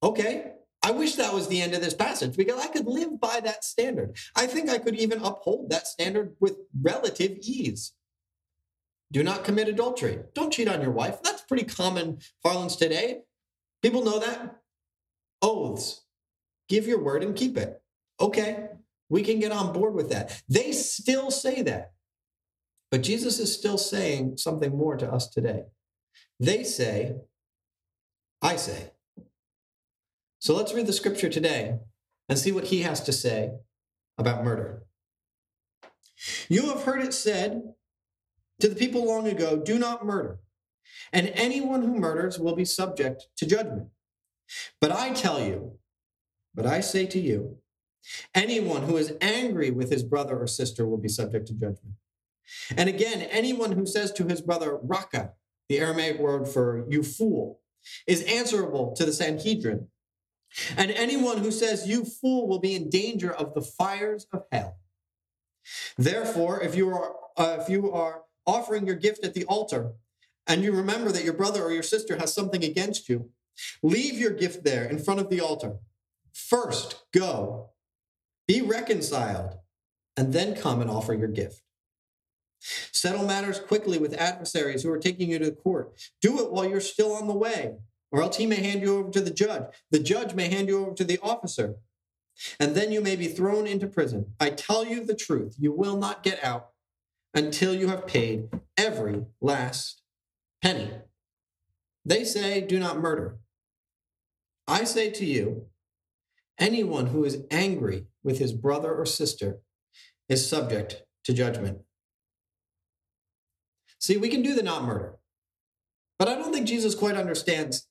Okay, 0.03 0.53
I 0.85 0.91
wish 0.91 1.15
that 1.15 1.33
was 1.33 1.49
the 1.49 1.63
end 1.63 1.73
of 1.73 1.81
this 1.81 1.95
passage 1.95 2.37
because 2.37 2.61
I 2.63 2.69
could 2.69 2.87
live 2.87 3.19
by 3.19 3.41
that 3.41 3.65
standard. 3.65 4.19
I 4.37 4.47
think 4.47 4.69
I 4.69 4.77
could 4.77 4.97
even 4.97 5.25
uphold 5.25 5.71
that 5.71 5.87
standard 5.87 6.37
with 6.41 6.59
relative 6.79 7.39
ease. 7.41 7.95
Do 9.11 9.23
not 9.23 9.45
commit 9.45 9.69
adultery. 9.69 10.19
Don't 10.35 10.53
cheat 10.53 10.69
on 10.69 10.83
your 10.83 10.91
wife. 10.91 11.23
That's 11.23 11.41
pretty 11.41 11.65
common 11.65 12.19
parlance 12.43 12.77
today. 12.77 13.21
People 13.81 14.05
know 14.05 14.19
that. 14.19 14.57
Oaths. 15.41 16.03
Give 16.69 16.87
your 16.87 17.03
word 17.03 17.23
and 17.23 17.35
keep 17.35 17.57
it. 17.57 17.81
Okay, 18.21 18.69
we 19.09 19.23
can 19.23 19.41
get 19.41 19.53
on 19.53 19.73
board 19.73 19.95
with 19.95 20.11
that. 20.11 20.43
They 20.51 20.73
still 20.73 21.31
say 21.31 21.63
that. 21.63 21.93
But 22.91 23.03
Jesus 23.03 23.39
is 23.39 23.55
still 23.55 23.79
saying 23.79 24.37
something 24.37 24.77
more 24.77 24.97
to 24.99 25.11
us 25.11 25.29
today. 25.29 25.65
They 26.39 26.63
say, 26.63 27.17
I 28.43 28.57
say. 28.57 28.91
So 30.45 30.55
let's 30.55 30.75
read 30.75 30.87
the 30.87 30.93
scripture 30.93 31.31
today 31.31 31.79
and 32.29 32.39
see 32.39 32.53
what 32.53 32.65
he 32.65 32.83
has 32.83 33.01
to 33.05 33.15
say 33.15 33.53
about 34.19 34.45
murder. 34.45 34.83
You 36.51 36.67
have 36.67 36.83
heard 36.83 37.01
it 37.03 37.15
said 37.15 37.63
to 38.61 38.69
the 38.69 38.75
people 38.75 39.07
long 39.07 39.27
ago 39.27 39.57
do 39.57 39.79
not 39.79 40.05
murder, 40.05 40.41
and 41.15 41.33
anyone 41.35 41.81
who 41.81 41.99
murders 41.99 42.39
will 42.39 42.55
be 42.55 42.67
subject 42.67 43.27
to 43.39 43.47
judgment. 43.47 43.89
But 44.83 44.93
I 44.93 45.15
tell 45.15 45.43
you, 45.43 45.79
but 46.55 46.67
I 46.67 46.81
say 46.81 47.07
to 47.07 47.19
you, 47.19 47.57
anyone 48.35 48.83
who 48.83 48.99
is 48.99 49.15
angry 49.23 49.71
with 49.71 49.91
his 49.91 50.03
brother 50.03 50.39
or 50.39 50.47
sister 50.47 50.87
will 50.87 50.99
be 50.99 51.09
subject 51.09 51.47
to 51.47 51.55
judgment. 51.55 51.97
And 52.77 52.91
again, 52.91 53.23
anyone 53.23 53.73
who 53.73 53.87
says 53.87 54.13
to 54.13 54.27
his 54.27 54.43
brother, 54.43 54.79
Raca, 54.83 55.33
the 55.71 55.79
Aramaic 55.79 56.19
word 56.19 56.47
for 56.47 56.85
you 56.91 57.03
fool, 57.03 57.61
is 58.07 58.23
answerable 58.25 58.93
to 58.97 59.07
the 59.07 59.13
Sanhedrin. 59.15 59.89
And 60.77 60.91
anyone 60.91 61.39
who 61.39 61.51
says, 61.51 61.89
You 61.89 62.05
fool, 62.05 62.49
will 62.49 62.61
be 62.61 62.75
in 62.75 62.91
danger 62.91 63.33
of 63.33 63.55
the 63.55 63.63
fires 63.63 64.27
of 64.33 64.45
hell. 64.53 64.79
Therefore, 65.97 66.61
if 66.61 66.75
you 66.75 66.91
are 66.91 67.15
uh, 67.37 67.59
if 67.61 67.69
you 67.69 67.91
are 67.93 68.23
offering 68.47 68.87
your 68.87 68.97
gift 68.97 69.25
at 69.25 69.35
the 69.35 69.45
altar 69.47 69.93
and 70.47 70.63
you 70.63 70.73
remember 70.73 71.11
that 71.11 71.25
your 71.25 71.33
brother 71.33 71.63
or 71.63 71.73
your 71.73 71.83
sister 71.83 72.17
has 72.19 72.35
something 72.35 72.63
against 72.63 73.09
you, 73.09 73.31
leave 73.83 74.15
your 74.15 74.31
gift 74.31 74.65
there 74.65 74.85
in 74.85 74.99
front 74.99 75.21
of 75.21 75.31
the 75.31 75.41
altar. 75.41 75.79
First, 76.33 77.05
go, 77.13 77.71
be 78.47 78.61
reconciled, 78.61 79.55
and 80.17 80.33
then 80.33 80.55
come 80.55 80.81
and 80.81 80.91
offer 80.91 81.15
your 81.15 81.29
gift. 81.29 81.63
Settle 82.61 83.27
matters 83.27 83.61
quickly 83.61 83.99
with 83.99 84.15
adversaries 84.15 84.83
who 84.83 84.91
are 84.91 84.99
taking 84.99 85.31
you 85.31 85.39
to 85.39 85.51
court. 85.51 85.93
Do 86.21 86.45
it 86.45 86.53
while 86.53 86.69
you're 86.69 86.81
still 86.81 87.13
on 87.13 87.27
the 87.27 87.35
way, 87.35 87.77
or 88.15 88.23
else 88.23 88.37
he 88.37 88.47
may 88.47 88.63
hand 88.63 88.81
you 88.81 88.97
over 88.97 89.11
to 89.11 89.21
the 89.21 89.33
judge. 89.33 89.65
The 89.91 89.99
judge 89.99 90.35
may 90.35 90.49
hand 90.49 90.69
you 90.69 90.87
over 90.87 90.95
to 90.95 91.03
the 91.03 91.19
officer, 91.21 91.75
and 92.61 92.77
then 92.77 92.93
you 92.93 93.01
may 93.01 93.17
be 93.17 93.27
thrown 93.27 93.67
into 93.67 93.89
prison. 93.89 94.35
I 94.39 94.51
tell 94.51 94.87
you 94.87 95.05
the 95.05 95.17
truth, 95.17 95.57
you 95.59 95.73
will 95.73 95.97
not 95.97 96.23
get 96.23 96.43
out 96.45 96.69
until 97.35 97.75
you 97.75 97.89
have 97.89 98.07
paid 98.07 98.51
every 98.77 99.25
last 99.41 100.01
penny. 100.63 100.93
They 102.05 102.23
say, 102.23 102.61
Do 102.61 102.79
not 102.79 103.01
murder. 103.01 103.39
I 104.69 104.85
say 104.85 105.11
to 105.11 105.25
you, 105.25 105.67
anyone 106.57 107.07
who 107.07 107.25
is 107.25 107.43
angry 107.51 108.07
with 108.23 108.39
his 108.39 108.53
brother 108.53 108.95
or 108.95 109.07
sister 109.07 109.59
is 110.29 110.49
subject 110.49 111.03
to 111.25 111.33
judgment. 111.33 111.79
See, 113.99 114.17
we 114.17 114.29
can 114.29 114.43
do 114.43 114.55
the 114.55 114.63
not 114.63 114.85
murder, 114.85 115.17
but 116.17 116.29
I 116.29 116.37
don't 116.37 116.53
think 116.53 116.69
Jesus 116.69 116.95
quite 116.95 117.17
understands. 117.17 117.89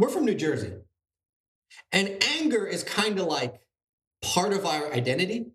We're 0.00 0.08
from 0.08 0.24
New 0.24 0.34
Jersey, 0.34 0.72
and 1.92 2.16
anger 2.38 2.66
is 2.66 2.82
kind 2.82 3.18
of 3.18 3.26
like 3.26 3.60
part 4.22 4.54
of 4.54 4.64
our 4.64 4.90
identity. 4.94 5.48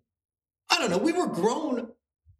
I 0.70 0.78
don't 0.78 0.88
know. 0.88 0.98
We 0.98 1.10
were 1.10 1.26
grown, 1.26 1.88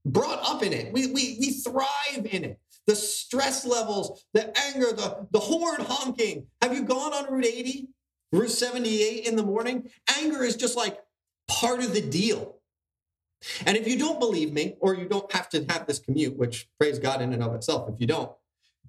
brought 0.05 0.39
up 0.41 0.63
in 0.63 0.73
it. 0.73 0.93
We, 0.93 1.09
we, 1.09 1.37
we 1.41 1.51
thrive 1.51 2.25
in 2.31 2.45
it. 2.45 2.61
The 2.87 2.95
stress 2.95 3.67
levels, 3.67 4.25
the 4.35 4.57
anger, 4.57 4.93
the, 4.93 5.27
the 5.33 5.41
horn 5.41 5.81
honking. 5.81 6.47
Have 6.63 6.73
you 6.73 6.85
gone 6.85 7.13
on 7.13 7.29
Route 7.29 7.45
80, 7.45 7.89
Route 8.31 8.51
78 8.51 9.27
in 9.27 9.35
the 9.35 9.43
morning? 9.43 9.91
Anger 10.17 10.45
is 10.45 10.55
just 10.55 10.77
like 10.77 11.01
part 11.49 11.81
of 11.81 11.93
the 11.93 12.01
deal. 12.01 12.59
And 13.67 13.77
if 13.77 13.89
you 13.89 13.99
don't 13.99 14.21
believe 14.21 14.53
me, 14.53 14.77
or 14.79 14.95
you 14.95 15.09
don't 15.09 15.33
have 15.33 15.49
to 15.49 15.65
have 15.71 15.89
this 15.89 15.99
commute, 15.99 16.37
which 16.37 16.69
praise 16.79 17.01
God 17.01 17.21
in 17.21 17.33
and 17.33 17.43
of 17.43 17.53
itself, 17.57 17.91
if 17.93 18.01
you 18.01 18.07
don't, 18.07 18.31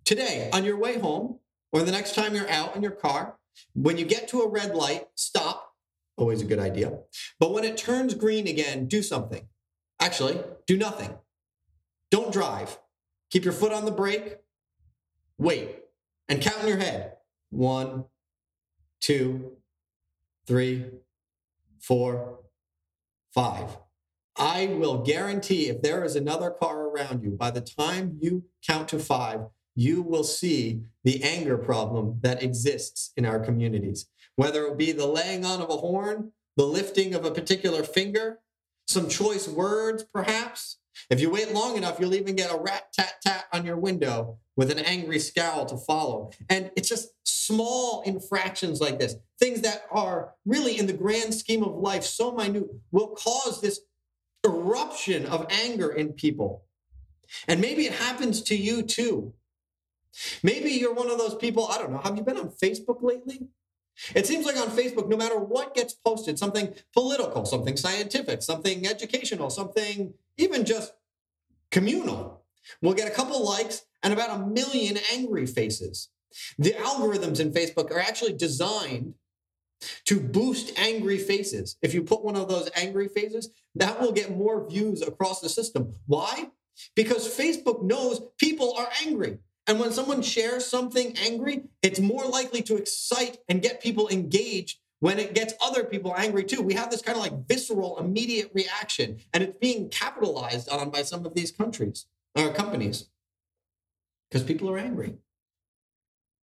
today 0.05 0.51
on 0.53 0.63
your 0.63 0.77
way 0.77 0.99
home, 0.99 1.39
or 1.71 1.83
the 1.83 1.91
next 1.91 2.15
time 2.15 2.35
you're 2.35 2.49
out 2.49 2.75
in 2.75 2.81
your 2.81 2.91
car, 2.91 3.37
when 3.73 3.97
you 3.97 4.05
get 4.05 4.27
to 4.29 4.41
a 4.41 4.49
red 4.49 4.75
light, 4.75 5.07
stop. 5.15 5.73
Always 6.17 6.41
a 6.41 6.45
good 6.45 6.59
idea. 6.59 6.99
But 7.39 7.53
when 7.53 7.63
it 7.63 7.77
turns 7.77 8.13
green 8.13 8.47
again, 8.47 8.87
do 8.87 9.03
something. 9.03 9.47
Actually, 9.99 10.41
do 10.65 10.77
nothing. 10.77 11.17
Don't 12.11 12.31
drive. 12.31 12.79
Keep 13.29 13.43
your 13.43 13.53
foot 13.53 13.73
on 13.73 13.85
the 13.85 13.91
brake. 13.91 14.37
Wait 15.37 15.75
and 16.29 16.41
count 16.41 16.61
in 16.61 16.67
your 16.67 16.77
head. 16.77 17.13
One, 17.49 18.05
two, 18.99 19.57
three, 20.45 20.85
four, 21.79 22.39
five. 23.33 23.77
I 24.37 24.67
will 24.67 25.03
guarantee 25.03 25.67
if 25.67 25.81
there 25.81 26.03
is 26.03 26.15
another 26.15 26.51
car 26.51 26.87
around 26.87 27.23
you, 27.23 27.31
by 27.31 27.51
the 27.51 27.61
time 27.61 28.17
you 28.21 28.45
count 28.65 28.89
to 28.89 28.99
five, 28.99 29.41
you 29.77 30.01
will 30.01 30.23
see 30.23 30.81
the 31.03 31.23
anger 31.23 31.55
problem 31.55 32.19
that 32.23 32.41
exists 32.41 33.13
in 33.15 33.25
our 33.25 33.39
communities. 33.39 34.07
Whether 34.35 34.65
it 34.65 34.77
be 34.77 34.91
the 34.91 35.05
laying 35.05 35.45
on 35.45 35.61
of 35.61 35.69
a 35.69 35.77
horn, 35.77 36.31
the 36.55 36.65
lifting 36.65 37.13
of 37.13 37.23
a 37.23 37.31
particular 37.31 37.83
finger, 37.83 38.39
some 38.87 39.07
choice 39.07 39.47
words, 39.47 40.03
perhaps. 40.03 40.77
If 41.11 41.21
you 41.21 41.29
wait 41.29 41.53
long 41.53 41.77
enough, 41.77 41.99
you'll 41.99 42.15
even 42.15 42.35
get 42.35 42.51
a 42.51 42.57
rat 42.57 42.91
tat 42.91 43.21
tat 43.23 43.45
on 43.53 43.65
your 43.65 43.77
window 43.77 44.39
with 44.55 44.71
an 44.71 44.79
angry 44.79 45.19
scowl 45.19 45.67
to 45.67 45.77
follow. 45.77 46.31
And 46.49 46.71
it's 46.75 46.89
just 46.89 47.09
small 47.23 48.01
infractions 48.01 48.81
like 48.81 48.97
this, 48.97 49.15
things 49.39 49.61
that 49.61 49.83
are 49.91 50.33
really 50.43 50.79
in 50.79 50.87
the 50.87 50.93
grand 50.93 51.35
scheme 51.35 51.61
of 51.61 51.75
life 51.75 52.03
so 52.03 52.31
minute, 52.31 52.67
will 52.91 53.09
cause 53.09 53.61
this 53.61 53.81
eruption 54.43 55.27
of 55.27 55.45
anger 55.51 55.91
in 55.91 56.13
people. 56.13 56.63
And 57.47 57.61
maybe 57.61 57.85
it 57.85 57.93
happens 57.93 58.41
to 58.43 58.55
you 58.55 58.81
too. 58.81 59.33
Maybe 60.43 60.71
you're 60.71 60.93
one 60.93 61.09
of 61.09 61.17
those 61.17 61.35
people, 61.35 61.67
I 61.67 61.77
don't 61.77 61.91
know, 61.91 61.99
have 61.99 62.17
you 62.17 62.23
been 62.23 62.37
on 62.37 62.49
Facebook 62.49 63.01
lately? 63.01 63.47
It 64.13 64.27
seems 64.27 64.45
like 64.45 64.57
on 64.57 64.69
Facebook, 64.69 65.07
no 65.07 65.17
matter 65.17 65.39
what 65.39 65.73
gets 65.73 65.93
posted, 65.93 66.37
something 66.37 66.73
political, 66.93 67.45
something 67.45 67.75
scientific, 67.77 68.43
something 68.43 68.85
educational, 68.85 69.49
something 69.49 70.13
even 70.37 70.65
just 70.65 70.93
communal, 71.71 72.43
we'll 72.81 72.93
get 72.93 73.07
a 73.07 73.15
couple 73.15 73.43
likes 73.43 73.83
and 74.03 74.13
about 74.13 74.39
a 74.39 74.45
million 74.45 74.99
angry 75.13 75.45
faces. 75.47 76.09
The 76.59 76.71
algorithms 76.71 77.39
in 77.39 77.51
Facebook 77.51 77.89
are 77.91 77.99
actually 77.99 78.33
designed 78.33 79.15
to 80.05 80.19
boost 80.19 80.77
angry 80.77 81.17
faces. 81.17 81.77
If 81.81 81.93
you 81.93 82.03
put 82.03 82.23
one 82.23 82.35
of 82.35 82.49
those 82.49 82.69
angry 82.75 83.07
faces, 83.07 83.49
that 83.75 83.99
will 83.99 84.11
get 84.11 84.35
more 84.35 84.67
views 84.67 85.01
across 85.01 85.41
the 85.41 85.49
system. 85.49 85.93
Why? 86.05 86.49
Because 86.95 87.27
Facebook 87.27 87.83
knows 87.83 88.21
people 88.37 88.75
are 88.77 88.89
angry. 89.05 89.39
And 89.67 89.79
when 89.79 89.91
someone 89.91 90.21
shares 90.21 90.65
something 90.65 91.15
angry, 91.17 91.63
it's 91.81 91.99
more 91.99 92.25
likely 92.25 92.61
to 92.63 92.77
excite 92.77 93.39
and 93.49 93.61
get 93.61 93.81
people 93.81 94.07
engaged 94.07 94.79
when 94.99 95.19
it 95.19 95.35
gets 95.35 95.53
other 95.61 95.83
people 95.83 96.15
angry 96.17 96.45
too. 96.45 96.61
We 96.61 96.73
have 96.75 96.89
this 96.89 97.01
kind 97.01 97.17
of 97.17 97.21
like 97.21 97.47
visceral, 97.47 97.99
immediate 97.99 98.51
reaction, 98.53 99.17
and 99.33 99.43
it's 99.43 99.57
being 99.59 99.89
capitalized 99.89 100.69
on 100.69 100.89
by 100.89 101.03
some 101.03 101.25
of 101.25 101.33
these 101.35 101.51
countries 101.51 102.05
or 102.35 102.53
companies 102.53 103.09
because 104.29 104.43
people 104.43 104.69
are 104.69 104.77
angry. 104.77 105.15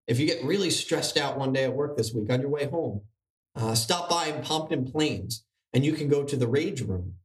If 0.08 0.20
you 0.20 0.27
get 0.27 0.44
really 0.44 0.70
stressed 0.70 1.18
out 1.18 1.38
one 1.38 1.53
day 1.53 1.63
at 1.63 1.74
work 1.74 1.96
this 1.96 2.13
week 2.13 2.30
on 2.30 2.42
your 2.42 2.50
way 2.50 2.65
home, 2.65 3.01
uh, 3.56 3.74
stop 3.74 4.10
by 4.10 4.27
in 4.27 4.42
Pompton 4.44 4.84
Plains 4.86 5.46
and 5.72 5.86
you 5.86 5.94
can 5.94 6.10
go 6.10 6.24
to 6.24 6.36
the 6.36 6.48
Rage 6.48 6.82
Room. 6.82 7.15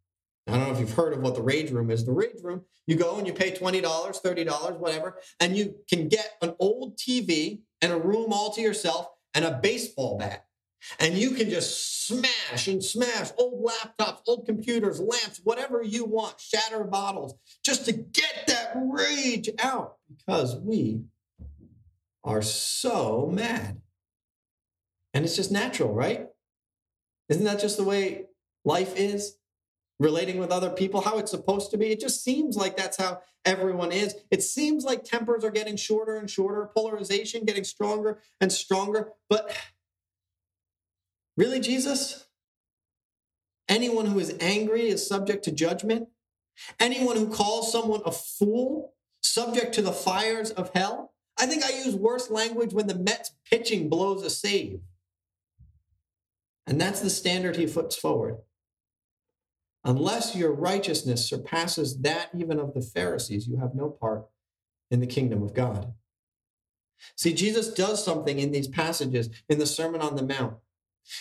I 0.49 0.53
don't 0.53 0.67
know 0.67 0.73
if 0.73 0.81
you've 0.81 0.95
heard 0.95 1.13
of 1.13 1.21
what 1.21 1.35
the 1.35 1.43
Rage 1.43 1.71
Room 1.71 1.91
is. 1.91 2.07
The 2.07 2.13
Rage 2.13 2.43
Room, 2.43 2.63
you 2.87 2.97
go 2.97 3.19
and 3.19 3.27
you 3.27 3.35
pay 3.35 3.53
$20, 3.53 3.83
$30, 3.83 4.79
whatever, 4.79 5.19
and 5.41 5.55
you 5.55 5.77
can 5.91 6.09
get 6.09 6.37
an 6.41 6.55
old 6.59 6.97
TV 6.97 7.61
and 7.83 7.93
a 7.93 7.99
room 7.99 8.33
all 8.33 8.53
to 8.55 8.61
yourself 8.63 9.09
and 9.35 9.45
a 9.45 9.59
baseball 9.63 10.17
bat. 10.17 10.47
And 10.99 11.19
you 11.19 11.33
can 11.33 11.51
just 11.51 12.07
smash 12.07 12.67
and 12.67 12.83
smash 12.83 13.31
old 13.37 13.63
laptops, 13.63 14.21
old 14.27 14.47
computers, 14.47 15.01
lamps, 15.01 15.41
whatever 15.45 15.83
you 15.83 16.07
want, 16.07 16.41
shatter 16.41 16.85
bottles, 16.85 17.35
just 17.63 17.85
to 17.85 17.93
get 17.93 18.45
that 18.47 18.73
rage 18.75 19.51
out 19.59 19.97
because 20.09 20.57
we 20.57 21.03
are 22.25 22.43
so 22.43 23.29
mad. 23.31 23.83
And 25.13 25.25
it's 25.25 25.37
just 25.37 25.53
natural, 25.53 25.93
right? 25.93 26.29
Isn't 27.29 27.45
that 27.45 27.61
just 27.61 27.77
the 27.77 27.85
way 27.85 28.27
life 28.65 28.97
is? 28.97 29.38
Relating 30.01 30.39
with 30.39 30.51
other 30.51 30.71
people, 30.71 31.01
how 31.01 31.19
it's 31.19 31.33
supposed 31.33 31.73
to 31.73 31.77
be. 31.77 31.91
It 31.91 32.01
just 32.01 32.23
seems 32.23 32.57
like 32.57 32.77
that's 32.77 32.97
how 32.97 33.21
everyone 33.45 33.91
is. 33.91 34.15
It 34.31 34.43
seems 34.43 34.85
like 34.85 35.03
tempers 35.03 35.45
are 35.45 35.51
getting 35.51 35.77
shorter 35.77 36.17
and 36.17 36.31
shorter, 36.31 36.71
polarization 36.77 37.45
getting 37.45 37.65
stronger 37.65 38.21
and 38.41 38.53
stronger. 38.53 39.13
But 39.29 39.57
really, 41.37 41.59
Jesus? 41.59 42.27
Anyone 43.69 44.07
who 44.07 44.19
is 44.19 44.37
angry 44.41 44.89
is 44.89 45.07
subject 45.07 45.45
to 45.45 45.53
judgment. 45.53 46.09
Anyone 46.79 47.17
who 47.17 47.29
calls 47.29 47.71
someone 47.71 48.01
a 48.05 48.13
fool, 48.13 48.95
subject 49.21 49.75
to 49.75 49.83
the 49.83 49.93
fires 49.93 50.51
of 50.51 50.71
hell. 50.75 51.13
I 51.39 51.47
think 51.47 51.65
I 51.65 51.71
use 51.85 51.95
worse 51.95 52.31
language 52.31 52.73
when 52.73 52.87
the 52.87 52.95
Mets 52.95 53.33
pitching 53.49 53.89
blows 53.89 54.23
a 54.25 54.31
save. 54.31 54.81
And 56.67 56.81
that's 56.81 57.01
the 57.01 57.11
standard 57.11 57.57
he 57.57 57.67
puts 57.67 57.97
forward. 57.97 58.39
Unless 59.85 60.35
your 60.35 60.53
righteousness 60.53 61.29
surpasses 61.29 62.01
that 62.01 62.31
even 62.37 62.59
of 62.59 62.75
the 62.75 62.83
Pharisees, 62.83 63.47
you 63.47 63.59
have 63.59 63.75
no 63.75 63.89
part 63.89 64.27
in 64.91 65.01
the 65.01 65.07
kingdom 65.07 65.43
of 65.43 65.55
God. 65.55 65.95
See, 67.17 67.33
Jesus 67.33 67.73
does 67.73 68.05
something 68.05 68.39
in 68.39 68.51
these 68.51 68.69
passages 68.69 69.31
in 69.49 69.59
the 69.59 69.67
Sermon 69.67 70.01
on 70.01 70.17
the 70.17 70.25
Mount. 70.25 70.57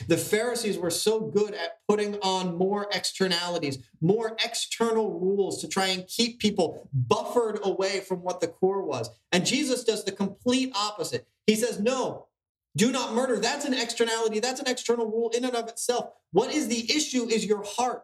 The 0.08 0.18
Pharisees 0.18 0.78
were 0.78 0.90
so 0.90 1.22
good 1.22 1.54
at 1.54 1.80
putting 1.88 2.16
on 2.16 2.58
more 2.58 2.88
externalities, 2.92 3.78
more 4.02 4.36
external 4.44 5.18
rules 5.20 5.62
to 5.62 5.68
try 5.68 5.88
and 5.88 6.06
keep 6.08 6.40
people 6.40 6.90
buffered 6.92 7.60
away 7.64 8.02
from 8.02 8.22
what 8.22 8.42
the 8.42 8.48
core 8.48 8.84
was. 8.84 9.10
And 9.32 9.46
Jesus 9.46 9.84
does 9.84 10.04
the 10.04 10.12
complete 10.12 10.74
opposite. 10.76 11.26
He 11.46 11.56
says, 11.56 11.80
No, 11.80 12.28
do 12.76 12.92
not 12.92 13.14
murder. 13.14 13.38
That's 13.38 13.66
an 13.66 13.74
externality. 13.74 14.40
That's 14.40 14.60
an 14.60 14.68
external 14.68 15.06
rule 15.06 15.30
in 15.30 15.46
and 15.46 15.56
of 15.56 15.70
itself. 15.70 16.12
What 16.32 16.54
is 16.54 16.68
the 16.68 16.92
issue 16.94 17.28
is 17.28 17.46
your 17.46 17.64
heart. 17.64 18.04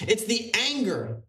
It's 0.00 0.24
the 0.24 0.52
anger. 0.54 1.22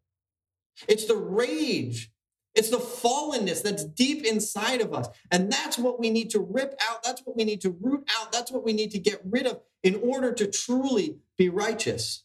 It's 0.88 1.06
the 1.06 1.16
rage. 1.16 2.12
It's 2.54 2.70
the 2.70 2.78
fallenness 2.78 3.62
that's 3.62 3.84
deep 3.84 4.26
inside 4.26 4.80
of 4.80 4.94
us. 4.94 5.10
And 5.30 5.52
that's 5.52 5.78
what 5.78 6.00
we 6.00 6.10
need 6.10 6.30
to 6.32 6.40
rip 6.40 6.74
out. 6.90 7.04
That's 7.04 7.22
what 7.26 7.36
we 7.36 7.44
need 7.44 7.62
to 7.62 7.78
root 7.82 8.10
out. 8.18 8.32
That's 8.32 8.52
what 8.52 8.64
we 8.64 8.72
need 8.72 8.92
to 8.92 9.00
get 9.00 9.22
rid 9.26 9.46
of 9.46 9.60
in 9.84 9.96
order 9.96 10.32
to 10.34 10.48
truly 10.48 11.18
be 11.38 11.50
righteous. 11.50 12.24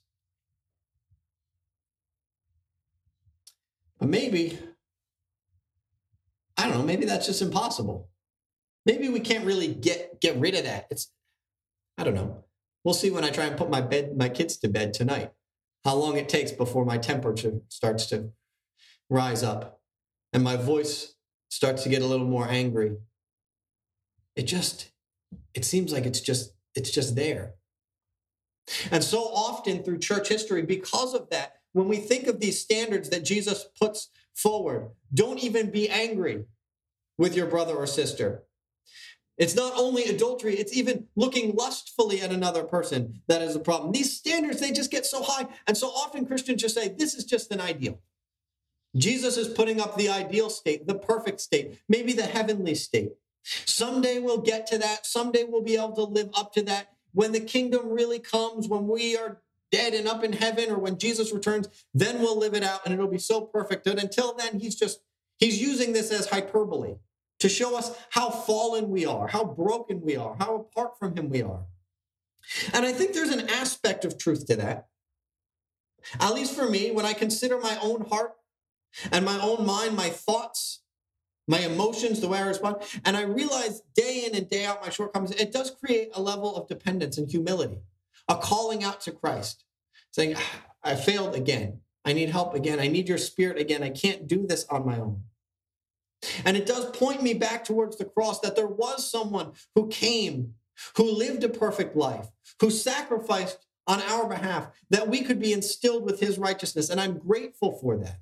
But 3.98 4.08
maybe, 4.08 4.58
I 6.56 6.68
don't 6.68 6.78
know, 6.78 6.84
maybe 6.84 7.04
that's 7.04 7.26
just 7.26 7.42
impossible. 7.42 8.08
Maybe 8.86 9.08
we 9.08 9.20
can't 9.20 9.44
really 9.44 9.68
get 9.68 10.20
get 10.20 10.36
rid 10.36 10.54
of 10.54 10.64
that. 10.64 10.86
It's 10.90 11.12
I 11.98 12.04
don't 12.04 12.14
know. 12.14 12.44
We'll 12.82 12.94
see 12.94 13.10
when 13.10 13.24
I 13.24 13.30
try 13.30 13.44
and 13.44 13.58
put 13.58 13.68
my 13.68 13.80
bed 13.82 14.16
my 14.16 14.28
kids 14.28 14.56
to 14.58 14.68
bed 14.68 14.94
tonight. 14.94 15.32
How 15.84 15.94
long 15.94 16.16
it 16.16 16.28
takes 16.28 16.52
before 16.52 16.84
my 16.84 16.98
temperature 16.98 17.60
starts 17.68 18.06
to 18.06 18.32
rise 19.08 19.42
up 19.42 19.80
and 20.32 20.42
my 20.42 20.56
voice 20.56 21.14
starts 21.50 21.82
to 21.82 21.88
get 21.88 22.02
a 22.02 22.06
little 22.06 22.26
more 22.26 22.48
angry. 22.48 22.96
It 24.36 24.44
just 24.44 24.90
it 25.54 25.64
seems 25.64 25.92
like 25.92 26.06
it's 26.06 26.20
just 26.20 26.52
it's 26.74 26.90
just 26.90 27.16
there. 27.16 27.54
And 28.90 29.02
so 29.02 29.20
often 29.20 29.82
through 29.82 29.98
church 29.98 30.28
history 30.28 30.62
because 30.62 31.12
of 31.14 31.28
that 31.30 31.56
when 31.72 31.88
we 31.88 31.96
think 31.96 32.26
of 32.26 32.40
these 32.40 32.60
standards 32.60 33.10
that 33.10 33.24
Jesus 33.24 33.66
puts 33.78 34.08
forward, 34.34 34.90
don't 35.12 35.42
even 35.42 35.70
be 35.70 35.88
angry 35.88 36.44
with 37.18 37.36
your 37.36 37.46
brother 37.46 37.74
or 37.74 37.86
sister. 37.86 38.44
It's 39.40 39.56
not 39.56 39.72
only 39.74 40.04
adultery, 40.04 40.54
it's 40.56 40.76
even 40.76 41.06
looking 41.16 41.56
lustfully 41.56 42.20
at 42.20 42.30
another 42.30 42.62
person 42.62 43.22
that 43.26 43.40
is 43.40 43.56
a 43.56 43.58
problem. 43.58 43.90
These 43.90 44.14
standards, 44.14 44.60
they 44.60 44.70
just 44.70 44.90
get 44.90 45.06
so 45.06 45.22
high. 45.22 45.46
And 45.66 45.74
so 45.74 45.88
often 45.88 46.26
Christians 46.26 46.60
just 46.60 46.74
say, 46.74 46.88
this 46.88 47.14
is 47.14 47.24
just 47.24 47.50
an 47.50 47.58
ideal. 47.58 47.98
Jesus 48.94 49.38
is 49.38 49.48
putting 49.48 49.80
up 49.80 49.96
the 49.96 50.10
ideal 50.10 50.50
state, 50.50 50.86
the 50.86 50.94
perfect 50.94 51.40
state, 51.40 51.80
maybe 51.88 52.12
the 52.12 52.24
heavenly 52.24 52.74
state. 52.74 53.12
Someday 53.42 54.18
we'll 54.18 54.42
get 54.42 54.66
to 54.66 54.78
that. 54.78 55.06
Someday 55.06 55.44
we'll 55.44 55.62
be 55.62 55.76
able 55.76 55.92
to 55.92 56.04
live 56.04 56.28
up 56.34 56.52
to 56.52 56.62
that. 56.64 56.88
When 57.12 57.32
the 57.32 57.40
kingdom 57.40 57.88
really 57.88 58.18
comes, 58.18 58.68
when 58.68 58.88
we 58.88 59.16
are 59.16 59.40
dead 59.72 59.94
and 59.94 60.06
up 60.06 60.22
in 60.22 60.34
heaven, 60.34 60.70
or 60.70 60.78
when 60.78 60.98
Jesus 60.98 61.32
returns, 61.32 61.66
then 61.94 62.20
we'll 62.20 62.38
live 62.38 62.52
it 62.52 62.62
out 62.62 62.80
and 62.84 62.92
it'll 62.92 63.08
be 63.08 63.16
so 63.16 63.40
perfect. 63.40 63.86
But 63.86 64.02
until 64.02 64.34
then, 64.34 64.60
he's 64.60 64.74
just, 64.74 65.00
he's 65.38 65.62
using 65.62 65.94
this 65.94 66.12
as 66.12 66.28
hyperbole 66.28 66.96
to 67.40 67.48
show 67.48 67.76
us 67.76 67.90
how 68.10 68.30
fallen 68.30 68.90
we 68.90 69.04
are, 69.04 69.26
how 69.26 69.44
broken 69.44 70.00
we 70.00 70.16
are, 70.16 70.36
how 70.38 70.56
apart 70.56 70.98
from 70.98 71.16
Him 71.16 71.28
we 71.28 71.42
are. 71.42 71.64
And 72.72 72.86
I 72.86 72.92
think 72.92 73.12
there's 73.12 73.30
an 73.30 73.48
aspect 73.48 74.04
of 74.04 74.18
truth 74.18 74.46
to 74.46 74.56
that. 74.56 74.86
At 76.20 76.34
least 76.34 76.54
for 76.54 76.68
me, 76.68 76.90
when 76.90 77.04
I 77.04 77.12
consider 77.12 77.58
my 77.58 77.78
own 77.82 78.06
heart 78.06 78.32
and 79.12 79.24
my 79.24 79.38
own 79.40 79.66
mind, 79.66 79.96
my 79.96 80.08
thoughts, 80.08 80.82
my 81.46 81.60
emotions, 81.60 82.20
the 82.20 82.28
way 82.28 82.38
I 82.38 82.46
respond, 82.46 82.76
and 83.04 83.16
I 83.16 83.22
realize 83.22 83.82
day 83.94 84.24
in 84.26 84.34
and 84.34 84.48
day 84.48 84.64
out 84.64 84.82
my 84.82 84.90
shortcomings, 84.90 85.32
it 85.32 85.52
does 85.52 85.70
create 85.70 86.10
a 86.14 86.22
level 86.22 86.56
of 86.56 86.68
dependence 86.68 87.18
and 87.18 87.30
humility, 87.30 87.80
a 88.28 88.36
calling 88.36 88.84
out 88.84 89.00
to 89.02 89.12
Christ, 89.12 89.64
saying, 90.10 90.34
ah, 90.36 90.62
I 90.82 90.94
failed 90.94 91.34
again. 91.34 91.80
I 92.04 92.14
need 92.14 92.30
help 92.30 92.54
again. 92.54 92.80
I 92.80 92.88
need 92.88 93.08
your 93.08 93.18
spirit 93.18 93.58
again. 93.58 93.82
I 93.82 93.90
can't 93.90 94.26
do 94.26 94.46
this 94.46 94.64
on 94.70 94.86
my 94.86 94.98
own. 94.98 95.24
And 96.44 96.56
it 96.56 96.66
does 96.66 96.90
point 96.90 97.22
me 97.22 97.34
back 97.34 97.64
towards 97.64 97.96
the 97.96 98.04
cross 98.04 98.40
that 98.40 98.56
there 98.56 98.66
was 98.66 99.10
someone 99.10 99.52
who 99.74 99.88
came, 99.88 100.54
who 100.96 101.10
lived 101.10 101.44
a 101.44 101.48
perfect 101.48 101.96
life, 101.96 102.28
who 102.60 102.70
sacrificed 102.70 103.58
on 103.86 104.00
our 104.02 104.28
behalf, 104.28 104.68
that 104.90 105.08
we 105.08 105.22
could 105.22 105.40
be 105.40 105.52
instilled 105.52 106.04
with 106.04 106.20
his 106.20 106.38
righteousness. 106.38 106.90
And 106.90 107.00
I'm 107.00 107.18
grateful 107.18 107.78
for 107.80 107.96
that. 107.98 108.20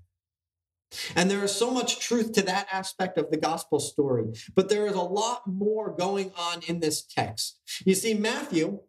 And 1.14 1.31
there 1.31 1.45
is 1.45 1.52
so 1.52 1.71
much 1.71 1.99
truth 1.99 2.33
to 2.33 2.43
that 2.43 2.67
aspect 2.73 3.19
of 3.19 3.31
the 3.31 3.37
gospel 3.37 3.78
story. 3.78 4.33
But 4.55 4.69
there 4.69 4.87
is 4.87 4.95
a 4.95 5.02
lot 5.02 5.47
more 5.47 5.95
going 5.95 6.33
on 6.38 6.62
in 6.67 6.81
this 6.81 7.02
text. 7.02 7.61
You 7.85 7.95
see, 7.95 8.14
Matthew 8.14 8.81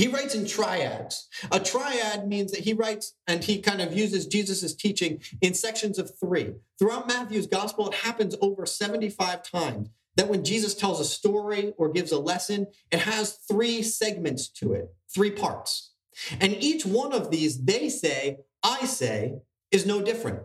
he 0.00 0.08
writes 0.08 0.34
in 0.34 0.46
triads. 0.46 1.28
A 1.52 1.60
triad 1.60 2.26
means 2.26 2.52
that 2.52 2.60
he 2.62 2.72
writes 2.72 3.12
and 3.26 3.44
he 3.44 3.60
kind 3.60 3.82
of 3.82 3.92
uses 3.92 4.26
Jesus' 4.26 4.74
teaching 4.74 5.20
in 5.42 5.52
sections 5.52 5.98
of 5.98 6.18
three. 6.18 6.54
Throughout 6.78 7.06
Matthew's 7.06 7.46
gospel, 7.46 7.88
it 7.88 7.96
happens 7.96 8.34
over 8.40 8.64
75 8.64 9.42
times 9.42 9.90
that 10.16 10.28
when 10.28 10.42
Jesus 10.42 10.74
tells 10.74 11.00
a 11.00 11.04
story 11.04 11.74
or 11.76 11.92
gives 11.92 12.12
a 12.12 12.18
lesson, 12.18 12.68
it 12.90 13.00
has 13.00 13.40
three 13.46 13.82
segments 13.82 14.48
to 14.48 14.72
it, 14.72 14.88
three 15.14 15.32
parts. 15.32 15.92
And 16.40 16.54
each 16.54 16.86
one 16.86 17.12
of 17.12 17.30
these, 17.30 17.62
they 17.62 17.90
say, 17.90 18.38
I 18.62 18.86
say, 18.86 19.40
is 19.70 19.84
no 19.84 20.00
different. 20.00 20.40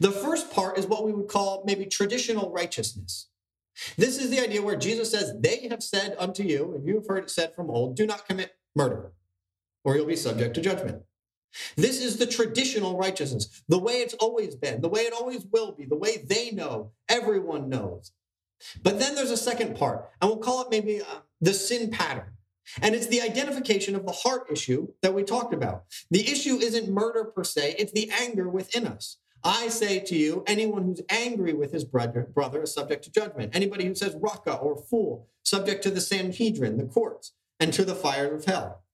The 0.00 0.12
first 0.12 0.52
part 0.52 0.76
is 0.76 0.86
what 0.86 1.06
we 1.06 1.14
would 1.14 1.28
call 1.28 1.62
maybe 1.64 1.86
traditional 1.86 2.52
righteousness. 2.52 3.30
This 3.96 4.18
is 4.18 4.28
the 4.28 4.40
idea 4.40 4.60
where 4.60 4.76
Jesus 4.76 5.10
says, 5.10 5.32
They 5.38 5.68
have 5.68 5.82
said 5.82 6.14
unto 6.18 6.42
you, 6.42 6.74
and 6.74 6.86
you 6.86 6.96
have 6.96 7.06
heard 7.06 7.24
it 7.24 7.30
said 7.30 7.54
from 7.54 7.70
old, 7.70 7.96
do 7.96 8.06
not 8.06 8.26
commit 8.26 8.57
murder, 8.78 9.12
or 9.84 9.96
you'll 9.96 10.06
be 10.06 10.16
subject 10.16 10.54
to 10.54 10.62
judgment. 10.62 11.02
This 11.76 12.00
is 12.00 12.16
the 12.16 12.26
traditional 12.26 12.96
righteousness, 12.96 13.62
the 13.68 13.78
way 13.78 13.94
it's 13.94 14.14
always 14.14 14.54
been, 14.54 14.80
the 14.80 14.88
way 14.88 15.02
it 15.02 15.12
always 15.12 15.44
will 15.52 15.72
be, 15.72 15.84
the 15.84 15.96
way 15.96 16.24
they 16.24 16.52
know, 16.52 16.92
everyone 17.08 17.68
knows. 17.68 18.12
But 18.82 18.98
then 18.98 19.14
there's 19.14 19.30
a 19.30 19.36
second 19.36 19.76
part, 19.76 20.08
and 20.20 20.30
we'll 20.30 20.38
call 20.38 20.62
it 20.62 20.70
maybe 20.70 21.00
uh, 21.00 21.20
the 21.40 21.54
sin 21.54 21.90
pattern. 21.90 22.32
And 22.82 22.94
it's 22.94 23.06
the 23.06 23.22
identification 23.22 23.96
of 23.96 24.04
the 24.04 24.12
heart 24.12 24.46
issue 24.50 24.88
that 25.02 25.14
we 25.14 25.22
talked 25.22 25.54
about. 25.54 25.84
The 26.10 26.30
issue 26.30 26.56
isn't 26.56 26.88
murder 26.88 27.24
per 27.24 27.44
se, 27.44 27.76
it's 27.78 27.92
the 27.92 28.10
anger 28.20 28.48
within 28.48 28.86
us. 28.86 29.16
I 29.42 29.68
say 29.68 30.00
to 30.00 30.16
you, 30.16 30.42
anyone 30.46 30.82
who's 30.84 31.00
angry 31.08 31.54
with 31.54 31.72
his 31.72 31.84
brother, 31.84 32.28
brother 32.34 32.64
is 32.64 32.74
subject 32.74 33.04
to 33.04 33.12
judgment. 33.12 33.54
Anybody 33.54 33.86
who 33.86 33.94
says 33.94 34.16
raca 34.20 34.56
or 34.56 34.76
fool, 34.76 35.28
subject 35.44 35.82
to 35.84 35.90
the 35.90 36.00
Sanhedrin, 36.00 36.76
the 36.76 36.84
courts 36.84 37.32
and 37.60 37.72
to 37.72 37.84
the 37.84 37.94
fire 37.94 38.34
of 38.34 38.44
hell. 38.44 38.84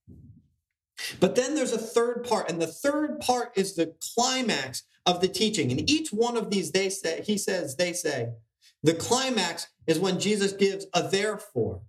But 1.20 1.35
then 1.35 1.55
there's 1.55 1.72
a 1.72 1.79
third 1.79 2.24
part, 2.24 2.50
and 2.50 2.61
the 2.62 2.66
third 2.66 3.20
part 3.20 3.53
is 3.57 3.74
the 3.74 3.94
climax 4.14 4.85
of 5.05 5.20
the 5.20 5.29
teaching. 5.29 5.70
And 5.70 5.88
each 5.90 6.11
one 6.12 6.37
of 6.37 6.50
these, 6.50 6.72
they 6.72 6.88
say, 6.88 7.22
he 7.22 7.37
says, 7.37 7.77
they 7.77 7.92
say, 7.92 8.29
the 8.83 8.94
climax 8.94 9.68
is 9.87 9.98
when 9.98 10.20
Jesus 10.20 10.53
gives 10.53 10.87
a 10.94 11.03
therefore 11.03 11.83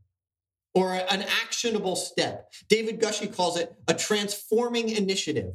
or 0.73 0.93
an 0.93 1.23
actionable 1.43 1.95
step. 1.95 2.51
David 2.67 2.99
Gushee 2.99 3.33
calls 3.33 3.57
it 3.57 3.73
a 3.87 3.93
transforming 3.93 4.89
initiative, 4.89 5.53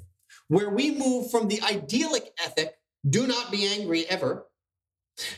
where 0.48 0.70
we 0.70 0.90
move 0.90 1.30
from 1.30 1.48
the 1.48 1.60
idyllic 1.62 2.32
ethic, 2.44 2.74
do 3.08 3.26
not 3.26 3.50
be 3.50 3.66
angry 3.66 4.06
ever, 4.08 4.46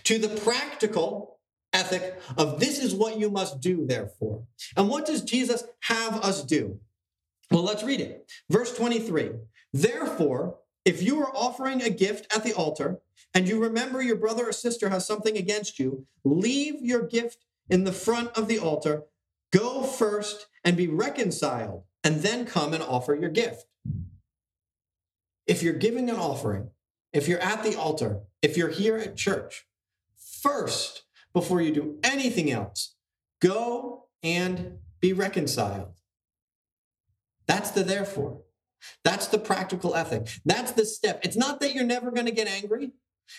to 0.04 0.18
the 0.18 0.28
practical 0.28 1.40
ethic 1.82 2.20
of 2.36 2.60
this 2.60 2.78
is 2.78 2.94
what 2.94 3.18
you 3.18 3.30
must 3.30 3.60
do, 3.60 3.84
therefore. 3.86 4.44
And 4.76 4.88
what 4.88 5.06
does 5.06 5.22
Jesus 5.22 5.64
have 5.80 6.14
us 6.24 6.44
do? 6.44 6.78
Well, 7.50 7.62
let's 7.62 7.82
read 7.82 8.00
it. 8.00 8.30
Verse 8.48 8.74
23 8.76 9.30
Therefore, 9.72 10.58
if 10.84 11.02
you 11.02 11.20
are 11.22 11.36
offering 11.36 11.82
a 11.82 11.90
gift 11.90 12.34
at 12.34 12.44
the 12.44 12.52
altar 12.54 13.00
and 13.34 13.48
you 13.48 13.62
remember 13.62 14.02
your 14.02 14.16
brother 14.16 14.48
or 14.48 14.52
sister 14.52 14.88
has 14.88 15.06
something 15.06 15.36
against 15.36 15.78
you, 15.78 16.06
leave 16.24 16.82
your 16.82 17.06
gift 17.06 17.38
in 17.68 17.84
the 17.84 17.92
front 17.92 18.36
of 18.36 18.48
the 18.48 18.58
altar, 18.58 19.02
go 19.52 19.82
first 19.82 20.46
and 20.64 20.76
be 20.76 20.88
reconciled, 20.88 21.84
and 22.04 22.22
then 22.22 22.44
come 22.44 22.74
and 22.74 22.82
offer 22.82 23.14
your 23.14 23.30
gift. 23.30 23.64
If 25.46 25.62
you're 25.62 25.74
giving 25.74 26.10
an 26.10 26.16
offering, 26.16 26.70
if 27.12 27.28
you're 27.28 27.40
at 27.40 27.62
the 27.62 27.76
altar, 27.76 28.20
if 28.40 28.56
you're 28.56 28.68
here 28.68 28.96
at 28.96 29.16
church, 29.16 29.66
first 30.42 31.02
before 31.32 31.60
you 31.60 31.72
do 31.72 31.98
anything 32.02 32.50
else. 32.50 32.94
Go 33.40 34.06
and 34.22 34.78
be 35.00 35.12
reconciled. 35.12 35.94
That's 37.46 37.70
the 37.70 37.82
therefore. 37.82 38.42
That's 39.04 39.26
the 39.26 39.38
practical 39.38 39.94
ethic. 39.94 40.28
That's 40.44 40.72
the 40.72 40.84
step. 40.84 41.20
It's 41.24 41.36
not 41.36 41.60
that 41.60 41.74
you're 41.74 41.84
never 41.84 42.10
going 42.10 42.26
to 42.26 42.32
get 42.32 42.48
angry. 42.48 42.92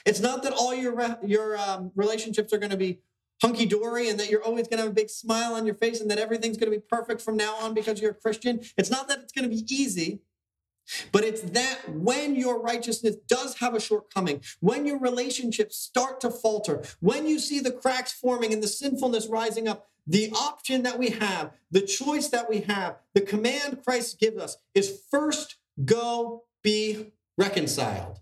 It's 0.06 0.20
not 0.20 0.44
that 0.44 0.54
all 0.54 0.74
your 0.74 1.18
your 1.26 1.58
um, 1.58 1.92
relationships 1.96 2.54
are 2.54 2.58
going 2.58 2.72
to 2.72 2.78
be 2.78 3.00
hunky 3.42 3.66
dory 3.66 4.10
and 4.10 4.20
that 4.20 4.30
you're 4.30 4.44
always 4.44 4.68
going 4.68 4.78
to 4.78 4.84
have 4.84 4.92
a 4.92 4.96
big 4.96 5.10
smile 5.10 5.54
on 5.54 5.66
your 5.66 5.76
face 5.76 6.00
and 6.00 6.10
that 6.10 6.18
everything's 6.18 6.58
going 6.58 6.72
to 6.72 6.78
be 6.78 6.84
perfect 6.90 7.22
from 7.22 7.36
now 7.36 7.56
on 7.56 7.74
because 7.74 8.02
you're 8.02 8.12
a 8.12 8.16
Christian. 8.16 8.62
It's 8.78 8.90
not 8.90 9.08
that 9.10 9.20
it's 9.20 9.34
going 9.34 9.44
to 9.44 9.50
be 9.50 9.66
easy. 9.70 10.22
But 11.12 11.24
it's 11.24 11.42
that 11.42 11.90
when 11.90 12.36
your 12.36 12.62
righteousness 12.62 13.16
does 13.28 13.58
have 13.60 13.74
a 13.74 13.80
shortcoming, 13.80 14.42
when 14.60 14.86
your 14.86 15.00
relationships 15.00 15.78
start 15.78 16.20
to 16.22 16.30
falter, 16.30 16.84
when 17.00 17.26
you 17.26 17.40
see 17.40 17.60
the 17.60 17.72
cracks 17.72 18.12
forming 18.12 18.54
and 18.54 18.62
the 18.62 18.68
sinfulness 18.68 19.28
rising 19.28 19.68
up, 19.68 19.88
the 20.06 20.32
option 20.32 20.84
that 20.84 21.00
we 21.00 21.12
have, 21.12 21.52
the 21.72 21.82
choice 21.82 22.28
that 22.30 22.50
we 22.50 22.62
have, 22.62 22.98
the 23.14 23.22
command 23.22 23.80
Christ 23.84 24.20
gives 24.20 24.38
us 24.38 24.58
is 24.76 25.02
first 25.10 25.58
go 25.86 26.44
be 26.62 27.14
reconciled. 27.38 28.20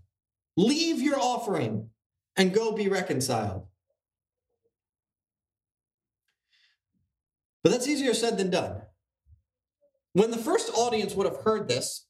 Leave 0.56 1.02
your 1.02 1.20
offering 1.20 1.90
and 2.38 2.54
go 2.54 2.72
be 2.72 2.88
reconciled. 2.88 3.66
But 7.64 7.72
that's 7.72 7.88
easier 7.88 8.14
said 8.14 8.38
than 8.38 8.50
done. 8.50 8.82
When 10.14 10.32
the 10.32 10.38
first 10.38 10.72
audience 10.76 11.16
would 11.16 11.26
have 11.26 11.44
heard 11.44 11.68
this, 11.68 12.08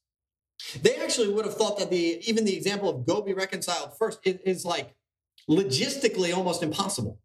they 0.80 0.96
actually 0.96 1.28
would 1.28 1.44
have 1.44 1.56
thought 1.56 1.78
that 1.78 1.90
the 1.90 2.18
even 2.28 2.44
the 2.44 2.56
example 2.56 2.88
of 2.88 3.06
go 3.06 3.20
be 3.20 3.34
reconciled 3.34 3.96
first 3.98 4.18
is, 4.24 4.38
is 4.44 4.64
like 4.64 4.94
logistically 5.48 6.34
almost 6.34 6.62
impossible, 6.62 7.18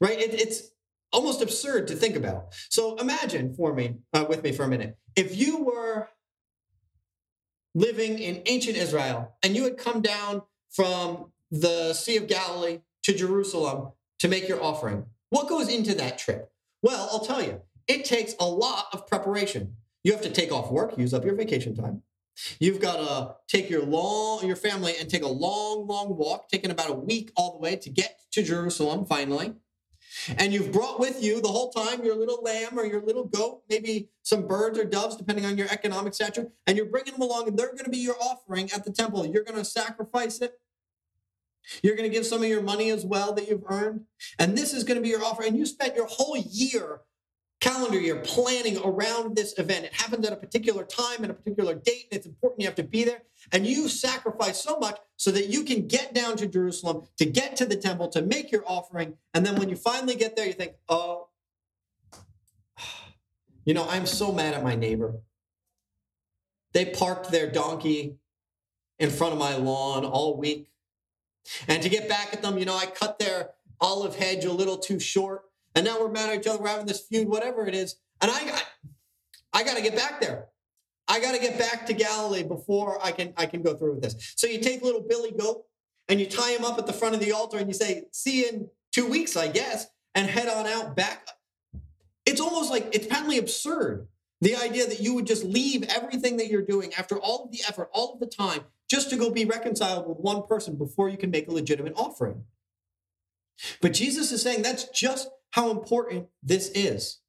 right? 0.00 0.18
It, 0.18 0.34
it's 0.34 0.70
almost 1.12 1.42
absurd 1.42 1.88
to 1.88 1.94
think 1.94 2.16
about. 2.16 2.54
So 2.70 2.96
imagine 2.96 3.54
for 3.54 3.72
me, 3.72 3.96
uh, 4.12 4.26
with 4.28 4.42
me 4.42 4.52
for 4.52 4.64
a 4.64 4.68
minute, 4.68 4.96
if 5.14 5.36
you 5.36 5.62
were 5.62 6.08
living 7.74 8.18
in 8.18 8.42
ancient 8.46 8.76
Israel 8.76 9.36
and 9.42 9.56
you 9.56 9.64
had 9.64 9.76
come 9.76 10.00
down 10.00 10.42
from 10.70 11.32
the 11.50 11.92
Sea 11.92 12.16
of 12.16 12.26
Galilee 12.26 12.80
to 13.02 13.14
Jerusalem 13.14 13.92
to 14.20 14.28
make 14.28 14.48
your 14.48 14.62
offering. 14.62 15.06
What 15.30 15.48
goes 15.48 15.68
into 15.68 15.94
that 15.96 16.18
trip? 16.18 16.50
Well, 16.82 17.08
I'll 17.10 17.24
tell 17.24 17.42
you, 17.42 17.60
it 17.88 18.04
takes 18.04 18.34
a 18.40 18.46
lot 18.46 18.86
of 18.92 19.06
preparation. 19.06 19.76
You 20.02 20.12
have 20.12 20.22
to 20.22 20.30
take 20.30 20.52
off 20.52 20.70
work, 20.70 20.96
use 20.98 21.14
up 21.14 21.24
your 21.24 21.34
vacation 21.34 21.74
time. 21.74 22.02
You've 22.58 22.80
got 22.80 22.96
to 22.96 23.36
take 23.46 23.70
your 23.70 23.84
long 23.84 24.46
your 24.46 24.56
family 24.56 24.94
and 24.98 25.08
take 25.08 25.22
a 25.22 25.28
long, 25.28 25.86
long 25.86 26.16
walk, 26.16 26.48
taking 26.48 26.70
about 26.70 26.90
a 26.90 26.94
week 26.94 27.32
all 27.36 27.52
the 27.52 27.58
way 27.58 27.76
to 27.76 27.90
get 27.90 28.20
to 28.32 28.42
Jerusalem 28.42 29.06
finally. 29.06 29.54
And 30.38 30.52
you've 30.52 30.72
brought 30.72 31.00
with 31.00 31.22
you 31.22 31.40
the 31.40 31.48
whole 31.48 31.70
time 31.70 32.04
your 32.04 32.16
little 32.16 32.42
lamb 32.42 32.78
or 32.78 32.84
your 32.84 33.02
little 33.02 33.24
goat, 33.24 33.62
maybe 33.68 34.10
some 34.22 34.46
birds 34.46 34.78
or 34.78 34.84
doves, 34.84 35.16
depending 35.16 35.44
on 35.44 35.58
your 35.58 35.68
economic 35.70 36.14
stature, 36.14 36.48
and 36.66 36.76
you're 36.76 36.86
bringing 36.86 37.12
them 37.12 37.22
along, 37.22 37.48
and 37.48 37.58
they're 37.58 37.72
going 37.72 37.84
to 37.84 37.90
be 37.90 37.98
your 37.98 38.16
offering 38.20 38.70
at 38.72 38.84
the 38.84 38.92
temple. 38.92 39.26
You're 39.26 39.44
going 39.44 39.58
to 39.58 39.64
sacrifice 39.64 40.40
it. 40.40 40.54
You're 41.82 41.96
going 41.96 42.08
to 42.08 42.14
give 42.14 42.26
some 42.26 42.42
of 42.42 42.48
your 42.48 42.62
money 42.62 42.90
as 42.90 43.04
well 43.04 43.32
that 43.34 43.48
you've 43.48 43.64
earned. 43.68 44.02
And 44.38 44.56
this 44.56 44.72
is 44.72 44.84
going 44.84 44.96
to 44.96 45.02
be 45.02 45.08
your 45.08 45.24
offering. 45.24 45.48
And 45.48 45.58
you 45.58 45.66
spent 45.66 45.96
your 45.96 46.06
whole 46.06 46.36
year 46.36 47.00
calendar 47.64 47.98
year 47.98 48.16
planning 48.16 48.78
around 48.84 49.36
this 49.36 49.58
event. 49.58 49.86
It 49.86 49.94
happens 49.94 50.26
at 50.26 50.34
a 50.34 50.36
particular 50.36 50.84
time 50.84 51.22
and 51.22 51.30
a 51.30 51.34
particular 51.34 51.74
date, 51.74 52.08
and 52.10 52.18
it's 52.18 52.26
important 52.26 52.60
you 52.60 52.66
have 52.66 52.74
to 52.74 52.82
be 52.82 53.04
there. 53.04 53.22
And 53.52 53.66
you 53.66 53.88
sacrifice 53.88 54.62
so 54.62 54.78
much 54.78 54.98
so 55.16 55.30
that 55.30 55.48
you 55.48 55.64
can 55.64 55.86
get 55.86 56.12
down 56.12 56.36
to 56.36 56.46
Jerusalem, 56.46 57.08
to 57.16 57.24
get 57.24 57.56
to 57.56 57.64
the 57.64 57.76
temple, 57.76 58.08
to 58.08 58.20
make 58.20 58.52
your 58.52 58.64
offering. 58.66 59.14
And 59.32 59.46
then 59.46 59.56
when 59.56 59.70
you 59.70 59.76
finally 59.76 60.14
get 60.14 60.36
there, 60.36 60.46
you 60.46 60.52
think, 60.52 60.74
oh, 60.90 61.28
you 63.64 63.72
know, 63.72 63.86
I'm 63.88 64.04
so 64.04 64.30
mad 64.30 64.52
at 64.52 64.62
my 64.62 64.74
neighbor. 64.74 65.22
They 66.74 66.84
parked 66.84 67.30
their 67.30 67.50
donkey 67.50 68.18
in 68.98 69.08
front 69.08 69.32
of 69.32 69.38
my 69.38 69.56
lawn 69.56 70.04
all 70.04 70.36
week. 70.36 70.68
And 71.66 71.82
to 71.82 71.88
get 71.88 72.10
back 72.10 72.34
at 72.34 72.42
them, 72.42 72.58
you 72.58 72.66
know, 72.66 72.76
I 72.76 72.84
cut 72.84 73.18
their 73.18 73.52
olive 73.80 74.16
hedge 74.16 74.44
a 74.44 74.52
little 74.52 74.76
too 74.76 75.00
short 75.00 75.44
and 75.74 75.84
now 75.84 76.00
we're 76.00 76.10
mad 76.10 76.30
at 76.30 76.40
each 76.40 76.46
other. 76.46 76.62
We're 76.62 76.68
having 76.68 76.86
this 76.86 77.00
feud, 77.00 77.28
whatever 77.28 77.66
it 77.66 77.74
is. 77.74 77.96
And 78.20 78.30
I 78.30 78.44
got, 78.44 78.64
I 79.52 79.64
got 79.64 79.76
to 79.76 79.82
get 79.82 79.96
back 79.96 80.20
there. 80.20 80.46
I 81.06 81.20
got 81.20 81.32
to 81.34 81.40
get 81.40 81.58
back 81.58 81.86
to 81.86 81.92
Galilee 81.92 82.42
before 82.42 82.98
I 83.04 83.12
can 83.12 83.34
I 83.36 83.46
can 83.46 83.62
go 83.62 83.74
through 83.74 83.94
with 83.94 84.02
this. 84.02 84.34
So 84.36 84.46
you 84.46 84.60
take 84.60 84.82
little 84.82 85.02
Billy 85.02 85.32
Goat 85.32 85.64
and 86.08 86.18
you 86.18 86.26
tie 86.26 86.52
him 86.52 86.64
up 86.64 86.78
at 86.78 86.86
the 86.86 86.92
front 86.92 87.14
of 87.14 87.20
the 87.20 87.32
altar 87.32 87.58
and 87.58 87.68
you 87.68 87.74
say, 87.74 88.04
"See 88.10 88.40
you 88.40 88.48
in 88.48 88.70
two 88.92 89.06
weeks, 89.06 89.36
I 89.36 89.48
guess," 89.48 89.86
and 90.14 90.28
head 90.28 90.48
on 90.48 90.66
out 90.66 90.96
back. 90.96 91.28
It's 92.24 92.40
almost 92.40 92.70
like 92.70 92.88
it's 92.92 93.06
patently 93.06 93.38
absurd. 93.38 94.08
The 94.40 94.56
idea 94.56 94.86
that 94.86 95.00
you 95.00 95.14
would 95.14 95.26
just 95.26 95.44
leave 95.44 95.84
everything 95.84 96.36
that 96.38 96.48
you're 96.48 96.62
doing 96.62 96.92
after 96.94 97.16
all 97.16 97.44
of 97.44 97.52
the 97.52 97.60
effort, 97.68 97.90
all 97.92 98.14
of 98.14 98.20
the 98.20 98.26
time, 98.26 98.62
just 98.90 99.10
to 99.10 99.16
go 99.16 99.30
be 99.30 99.44
reconciled 99.44 100.08
with 100.08 100.18
one 100.18 100.42
person 100.42 100.76
before 100.76 101.08
you 101.08 101.16
can 101.16 101.30
make 101.30 101.48
a 101.48 101.52
legitimate 101.52 101.94
offering. 101.96 102.44
But 103.80 103.92
Jesus 103.92 104.32
is 104.32 104.42
saying 104.42 104.62
that's 104.62 104.88
just 104.88 105.28
how 105.54 105.70
important 105.70 106.26
this 106.42 106.68
is. 106.70 107.20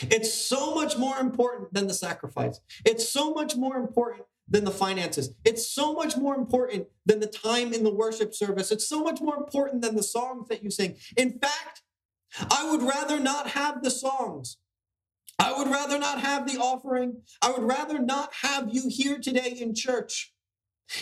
It's 0.00 0.32
so 0.32 0.74
much 0.74 0.96
more 0.96 1.18
important 1.18 1.74
than 1.74 1.88
the 1.88 1.94
sacrifice. 1.94 2.58
It's 2.86 3.06
so 3.06 3.34
much 3.34 3.54
more 3.54 3.76
important 3.76 4.22
than 4.48 4.64
the 4.64 4.70
finances. 4.70 5.34
It's 5.44 5.70
so 5.70 5.92
much 5.92 6.16
more 6.16 6.34
important 6.34 6.86
than 7.04 7.20
the 7.20 7.26
time 7.26 7.74
in 7.74 7.84
the 7.84 7.92
worship 7.92 8.32
service. 8.32 8.70
It's 8.70 8.88
so 8.88 9.02
much 9.02 9.20
more 9.20 9.36
important 9.36 9.82
than 9.82 9.94
the 9.94 10.02
songs 10.02 10.48
that 10.48 10.64
you 10.64 10.70
sing. 10.70 10.96
In 11.18 11.38
fact, 11.38 11.82
I 12.50 12.70
would 12.70 12.82
rather 12.82 13.20
not 13.20 13.48
have 13.48 13.82
the 13.82 13.90
songs. 13.90 14.56
I 15.38 15.52
would 15.52 15.68
rather 15.68 15.98
not 15.98 16.18
have 16.18 16.50
the 16.50 16.58
offering. 16.58 17.20
I 17.42 17.50
would 17.50 17.64
rather 17.64 17.98
not 17.98 18.32
have 18.40 18.72
you 18.72 18.84
here 18.88 19.18
today 19.18 19.54
in 19.60 19.74
church 19.74 20.32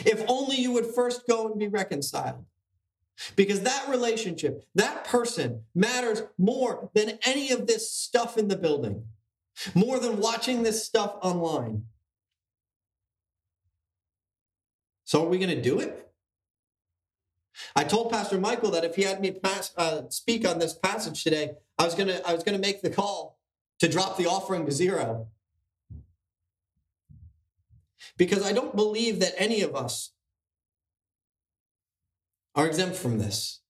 if 0.04 0.24
only 0.26 0.56
you 0.56 0.72
would 0.72 0.86
first 0.86 1.22
go 1.28 1.46
and 1.46 1.56
be 1.56 1.68
reconciled. 1.68 2.44
Because 3.36 3.60
that 3.62 3.88
relationship, 3.88 4.64
that 4.74 5.04
person 5.04 5.64
matters 5.74 6.22
more 6.36 6.90
than 6.94 7.18
any 7.24 7.50
of 7.50 7.66
this 7.66 7.90
stuff 7.90 8.38
in 8.38 8.48
the 8.48 8.56
building, 8.56 9.04
more 9.74 9.98
than 9.98 10.20
watching 10.20 10.62
this 10.62 10.84
stuff 10.84 11.16
online. 11.20 11.84
So, 15.04 15.24
are 15.24 15.28
we 15.28 15.38
going 15.38 15.54
to 15.54 15.62
do 15.62 15.80
it? 15.80 16.08
I 17.74 17.84
told 17.84 18.12
Pastor 18.12 18.38
Michael 18.38 18.70
that 18.72 18.84
if 18.84 18.94
he 18.94 19.02
had 19.02 19.20
me 19.20 19.32
pass, 19.32 19.72
uh, 19.76 20.02
speak 20.10 20.46
on 20.46 20.58
this 20.58 20.74
passage 20.74 21.24
today, 21.24 21.52
I 21.78 21.84
was 21.84 21.94
to 21.94 22.28
I 22.28 22.34
was 22.34 22.44
going 22.44 22.60
to 22.60 22.66
make 22.66 22.82
the 22.82 22.90
call 22.90 23.38
to 23.80 23.88
drop 23.88 24.16
the 24.16 24.26
offering 24.26 24.66
to 24.66 24.72
zero. 24.72 25.28
Because 28.16 28.44
I 28.44 28.52
don't 28.52 28.76
believe 28.76 29.20
that 29.20 29.34
any 29.36 29.62
of 29.62 29.74
us 29.74 30.12
are 32.58 32.66
exempt 32.66 32.96
from 32.96 33.18
this. 33.18 33.60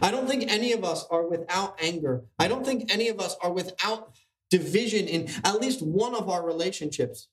I 0.00 0.10
don't 0.10 0.26
think 0.26 0.50
any 0.50 0.72
of 0.72 0.82
us 0.82 1.04
are 1.10 1.28
without 1.28 1.78
anger. 1.82 2.24
I 2.38 2.48
don't 2.48 2.64
think 2.64 2.92
any 2.92 3.08
of 3.08 3.20
us 3.20 3.36
are 3.42 3.52
without 3.52 4.14
division 4.50 5.06
in 5.06 5.28
at 5.44 5.60
least 5.60 5.82
one 5.82 6.14
of 6.14 6.30
our 6.30 6.44
relationships. 6.44 7.28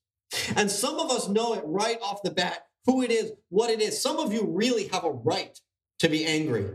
And 0.56 0.70
some 0.70 1.00
of 1.00 1.10
us 1.10 1.30
know 1.30 1.54
it 1.54 1.64
right 1.66 1.98
off 2.02 2.22
the 2.22 2.32
bat 2.32 2.66
who 2.86 3.02
it 3.02 3.12
is, 3.12 3.32
what 3.50 3.70
it 3.70 3.82
is. 3.82 4.02
Some 4.02 4.18
of 4.18 4.34
you 4.34 4.46
really 4.46 4.90
have 4.90 5.06
a 5.06 5.12
right 5.12 5.58
to 6.00 6.10
be 6.10 6.26
angry. 6.26 6.66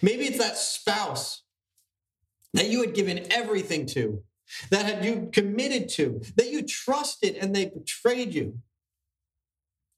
Maybe 0.00 0.24
it's 0.24 0.38
that 0.38 0.56
spouse 0.56 1.42
that 2.54 2.70
you 2.70 2.80
had 2.80 2.94
given 2.94 3.30
everything 3.30 3.84
to, 3.86 4.22
that 4.70 4.86
had 4.86 5.04
you 5.04 5.28
committed 5.30 5.90
to, 5.90 6.22
that 6.36 6.50
you 6.50 6.62
trusted 6.62 7.36
and 7.36 7.54
they 7.54 7.66
betrayed 7.66 8.32
you. 8.32 8.58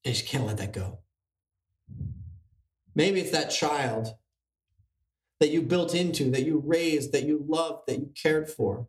You 0.04 0.12
just 0.12 0.26
can't 0.26 0.46
let 0.46 0.58
that 0.58 0.72
go. 0.72 1.00
Maybe 2.96 3.20
it's 3.20 3.30
that 3.30 3.50
child 3.50 4.16
that 5.38 5.50
you 5.50 5.60
built 5.60 5.94
into, 5.94 6.30
that 6.30 6.44
you 6.44 6.62
raised, 6.64 7.12
that 7.12 7.24
you 7.24 7.44
loved, 7.46 7.86
that 7.86 7.98
you 7.98 8.10
cared 8.20 8.48
for. 8.48 8.88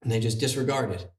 And 0.00 0.10
they 0.10 0.20
just 0.20 0.38
disregarded. 0.38 1.10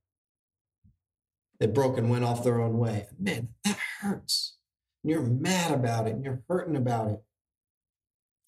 They 1.60 1.68
broke 1.68 1.98
and 1.98 2.10
went 2.10 2.24
off 2.24 2.44
their 2.44 2.62
own 2.62 2.78
way. 2.78 3.08
Man, 3.20 3.50
that 3.66 3.78
hurts. 4.00 4.56
And 5.04 5.12
you're 5.12 5.24
mad 5.24 5.72
about 5.72 6.08
it 6.08 6.14
and 6.14 6.24
you're 6.24 6.44
hurting 6.48 6.78
about 6.78 7.10
it. 7.10 7.22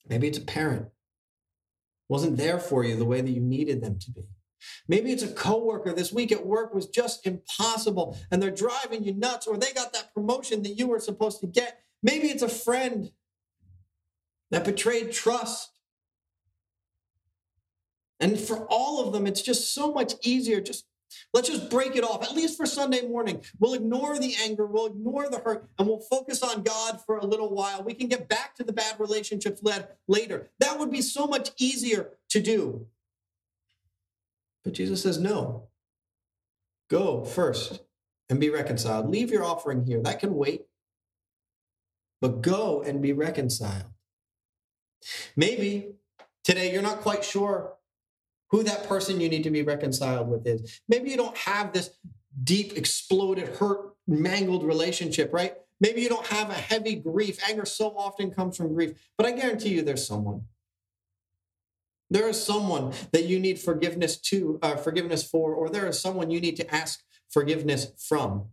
Maybe 0.07 0.27
it's 0.27 0.37
a 0.37 0.41
parent. 0.41 0.87
Wasn't 2.07 2.37
there 2.37 2.57
for 2.57 2.85
you 2.85 2.95
the 2.95 3.03
way 3.03 3.19
that 3.19 3.31
you 3.31 3.41
needed 3.41 3.81
them 3.83 3.99
to 3.99 4.11
be. 4.11 4.23
Maybe 4.87 5.11
it's 5.11 5.23
a 5.23 5.27
coworker 5.27 5.93
this 5.93 6.13
week 6.13 6.31
at 6.31 6.45
work 6.45 6.73
was 6.73 6.87
just 6.87 7.27
impossible 7.27 8.17
and 8.31 8.41
they're 8.41 8.49
driving 8.49 9.03
you 9.03 9.13
nuts, 9.13 9.45
or 9.45 9.57
they 9.57 9.73
got 9.73 9.91
that 9.91 10.13
promotion 10.13 10.63
that 10.63 10.77
you 10.77 10.87
were 10.87 10.99
supposed 10.99 11.41
to 11.41 11.47
get 11.47 11.81
Maybe 12.03 12.27
it's 12.27 12.43
a 12.43 12.49
friend 12.49 13.11
that 14.51 14.65
betrayed 14.65 15.11
trust. 15.11 15.71
And 18.19 18.39
for 18.39 18.65
all 18.69 19.05
of 19.05 19.13
them, 19.13 19.27
it's 19.27 19.41
just 19.41 19.73
so 19.73 19.91
much 19.91 20.13
easier. 20.23 20.61
Just 20.61 20.85
let's 21.33 21.49
just 21.49 21.69
break 21.69 21.95
it 21.95 22.03
off, 22.03 22.23
at 22.23 22.33
least 22.33 22.57
for 22.57 22.65
Sunday 22.65 23.07
morning. 23.07 23.43
We'll 23.59 23.73
ignore 23.73 24.17
the 24.17 24.35
anger, 24.43 24.65
we'll 24.65 24.87
ignore 24.87 25.29
the 25.29 25.39
hurt, 25.39 25.69
and 25.77 25.87
we'll 25.87 25.99
focus 25.99 26.41
on 26.41 26.63
God 26.63 26.99
for 27.05 27.17
a 27.17 27.25
little 27.25 27.53
while. 27.53 27.83
We 27.83 27.93
can 27.93 28.07
get 28.07 28.27
back 28.27 28.55
to 28.55 28.63
the 28.63 28.73
bad 28.73 28.99
relationships 28.99 29.61
later. 30.07 30.49
That 30.59 30.79
would 30.79 30.91
be 30.91 31.01
so 31.01 31.27
much 31.27 31.51
easier 31.57 32.11
to 32.29 32.41
do. 32.41 32.87
But 34.63 34.73
Jesus 34.73 35.01
says, 35.03 35.19
no. 35.19 35.67
Go 36.89 37.23
first 37.23 37.81
and 38.29 38.39
be 38.39 38.49
reconciled. 38.49 39.09
Leave 39.09 39.29
your 39.29 39.43
offering 39.43 39.85
here. 39.85 40.01
That 40.01 40.19
can 40.19 40.35
wait 40.35 40.66
but 42.21 42.41
go 42.41 42.81
and 42.81 43.01
be 43.01 43.13
reconciled. 43.13 43.85
Maybe 45.35 45.95
today 46.43 46.73
you're 46.73 46.81
not 46.81 47.01
quite 47.01 47.23
sure 47.23 47.73
who 48.49 48.63
that 48.63 48.87
person 48.87 49.19
you 49.19 49.29
need 49.29 49.43
to 49.43 49.51
be 49.51 49.61
reconciled 49.61 50.29
with 50.29 50.47
is. 50.47 50.81
Maybe 50.87 51.09
you 51.09 51.17
don't 51.17 51.37
have 51.37 51.73
this 51.73 51.91
deep, 52.43 52.77
exploded, 52.77 53.47
hurt, 53.47 53.93
mangled 54.07 54.63
relationship, 54.63 55.33
right? 55.33 55.55
Maybe 55.79 56.01
you 56.01 56.09
don't 56.09 56.25
have 56.27 56.49
a 56.49 56.53
heavy 56.53 56.95
grief. 56.95 57.39
Anger 57.47 57.65
so 57.65 57.95
often 57.97 58.31
comes 58.31 58.57
from 58.57 58.73
grief, 58.73 58.97
but 59.17 59.27
I 59.27 59.31
guarantee 59.31 59.69
you 59.69 59.81
there's 59.81 60.07
someone. 60.07 60.45
There 62.09 62.29
is 62.29 62.41
someone 62.41 62.93
that 63.11 63.25
you 63.25 63.37
need 63.39 63.59
forgiveness 63.59 64.17
to, 64.17 64.59
uh, 64.61 64.77
forgiveness 64.77 65.29
for, 65.29 65.53
or 65.53 65.69
there 65.69 65.87
is 65.87 65.99
someone 65.99 66.31
you 66.31 66.39
need 66.39 66.55
to 66.55 66.73
ask 66.73 67.03
forgiveness 67.29 67.91
from. 67.97 68.45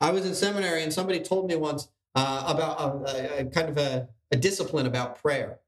I 0.00 0.10
was 0.12 0.24
in 0.24 0.34
seminary 0.34 0.82
and 0.82 0.92
somebody 0.92 1.20
told 1.20 1.48
me 1.48 1.56
once 1.56 1.88
uh, 2.14 2.44
about 2.46 2.80
a, 3.08 3.40
a, 3.40 3.44
kind 3.46 3.68
of 3.68 3.78
a, 3.78 4.08
a 4.30 4.36
discipline 4.36 4.86
about 4.86 5.20
prayer. 5.20 5.60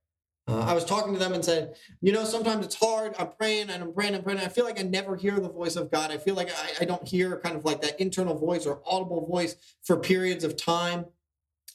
Uh, 0.48 0.60
I 0.60 0.72
was 0.72 0.84
talking 0.84 1.12
to 1.12 1.18
them 1.18 1.32
and 1.32 1.44
said, 1.44 1.76
you 2.00 2.12
know, 2.12 2.24
sometimes 2.24 2.64
it's 2.64 2.74
hard. 2.74 3.14
I'm 3.18 3.28
praying 3.38 3.70
and 3.70 3.82
I'm 3.82 3.92
praying 3.92 4.14
and 4.14 4.24
praying. 4.24 4.40
I 4.40 4.48
feel 4.48 4.64
like 4.64 4.80
I 4.80 4.82
never 4.82 5.14
hear 5.14 5.38
the 5.38 5.48
voice 5.48 5.76
of 5.76 5.90
God. 5.90 6.10
I 6.10 6.18
feel 6.18 6.34
like 6.34 6.50
I, 6.50 6.82
I 6.82 6.84
don't 6.86 7.06
hear 7.06 7.38
kind 7.38 7.56
of 7.56 7.64
like 7.64 7.82
that 7.82 8.00
internal 8.00 8.36
voice 8.36 8.66
or 8.66 8.80
audible 8.84 9.26
voice 9.26 9.54
for 9.84 9.96
periods 9.96 10.42
of 10.42 10.56
time. 10.56 11.04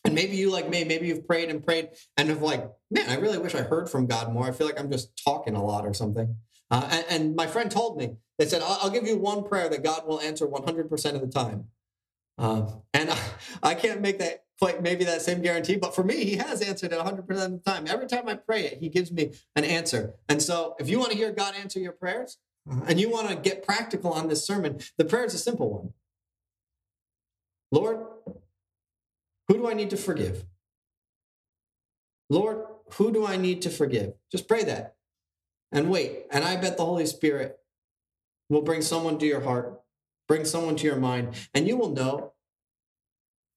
And 0.03 0.13
maybe 0.13 0.35
you, 0.35 0.51
like 0.51 0.69
me, 0.69 0.83
maybe 0.83 1.07
you've 1.07 1.25
prayed 1.25 1.49
and 1.49 1.63
prayed 1.63 1.89
and 2.17 2.29
have 2.29 2.41
like, 2.41 2.69
man, 2.91 3.09
I 3.09 3.15
really 3.15 3.37
wish 3.37 3.55
I 3.55 3.61
heard 3.61 3.89
from 3.89 4.07
God 4.07 4.33
more. 4.33 4.45
I 4.45 4.51
feel 4.51 4.67
like 4.67 4.79
I'm 4.79 4.91
just 4.91 5.23
talking 5.23 5.55
a 5.55 5.63
lot 5.63 5.85
or 5.85 5.93
something. 5.93 6.35
Uh, 6.69 6.87
and, 6.91 7.05
and, 7.09 7.35
my 7.35 7.47
friend 7.47 7.69
told 7.69 7.97
me, 7.97 8.15
they 8.39 8.45
said, 8.45 8.61
I'll, 8.63 8.79
I'll 8.83 8.89
give 8.89 9.05
you 9.05 9.17
one 9.17 9.43
prayer 9.43 9.69
that 9.69 9.83
God 9.83 10.07
will 10.07 10.19
answer 10.19 10.47
100% 10.47 11.13
of 11.13 11.21
the 11.21 11.27
time. 11.27 11.65
Um, 12.37 12.81
and 12.93 13.09
I, 13.11 13.19
I 13.63 13.73
can't 13.75 14.01
make 14.01 14.19
that 14.19 14.43
quite 14.59 14.81
maybe 14.81 15.03
that 15.05 15.21
same 15.21 15.41
guarantee, 15.41 15.75
but 15.75 15.93
for 15.93 16.03
me, 16.03 16.23
he 16.23 16.35
has 16.37 16.61
answered 16.61 16.93
it 16.93 16.99
100% 16.99 17.19
of 17.19 17.27
the 17.27 17.61
time. 17.65 17.87
Every 17.87 18.07
time 18.07 18.27
I 18.27 18.35
pray 18.35 18.65
it, 18.65 18.79
he 18.79 18.89
gives 18.89 19.11
me 19.11 19.33
an 19.55 19.65
answer. 19.65 20.13
And 20.29 20.41
so 20.41 20.75
if 20.79 20.89
you 20.89 20.99
want 20.99 21.11
to 21.11 21.17
hear 21.17 21.31
God 21.31 21.55
answer 21.55 21.79
your 21.79 21.91
prayers 21.91 22.37
and 22.87 22.99
you 22.99 23.09
want 23.09 23.29
to 23.29 23.35
get 23.35 23.65
practical 23.65 24.13
on 24.13 24.27
this 24.27 24.45
sermon, 24.45 24.79
the 24.97 25.05
prayer 25.05 25.25
is 25.25 25.33
a 25.33 25.37
simple 25.37 25.69
one 25.69 25.93
Lord, 27.71 28.05
who 29.47 29.55
do 29.55 29.67
I 29.67 29.73
need 29.73 29.89
to 29.89 29.97
forgive? 29.97 30.45
Lord, 32.29 32.65
who 32.93 33.11
do 33.11 33.25
I 33.25 33.37
need 33.37 33.61
to 33.63 33.69
forgive? 33.69 34.13
Just 34.31 34.47
pray 34.47 34.63
that 34.63 34.95
and 35.71 35.89
wait. 35.89 36.25
And 36.31 36.43
I 36.43 36.55
bet 36.55 36.77
the 36.77 36.85
Holy 36.85 37.05
Spirit 37.05 37.59
will 38.49 38.61
bring 38.61 38.81
someone 38.81 39.17
to 39.19 39.25
your 39.25 39.41
heart, 39.41 39.81
bring 40.27 40.45
someone 40.45 40.75
to 40.77 40.85
your 40.85 40.97
mind, 40.97 41.35
and 41.53 41.67
you 41.67 41.77
will 41.77 41.91
know. 41.91 42.33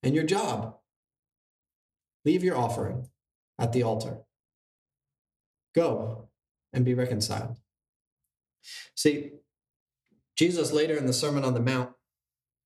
And 0.02 0.14
your 0.14 0.24
job, 0.24 0.76
leave 2.24 2.44
your 2.44 2.56
offering 2.56 3.08
at 3.58 3.72
the 3.72 3.82
altar. 3.82 4.18
Go 5.74 6.28
and 6.72 6.84
be 6.84 6.94
reconciled. 6.94 7.56
See, 8.94 9.32
Jesus 10.36 10.72
later 10.72 10.96
in 10.96 11.06
the 11.06 11.12
Sermon 11.12 11.44
on 11.44 11.54
the 11.54 11.60
Mount, 11.60 11.90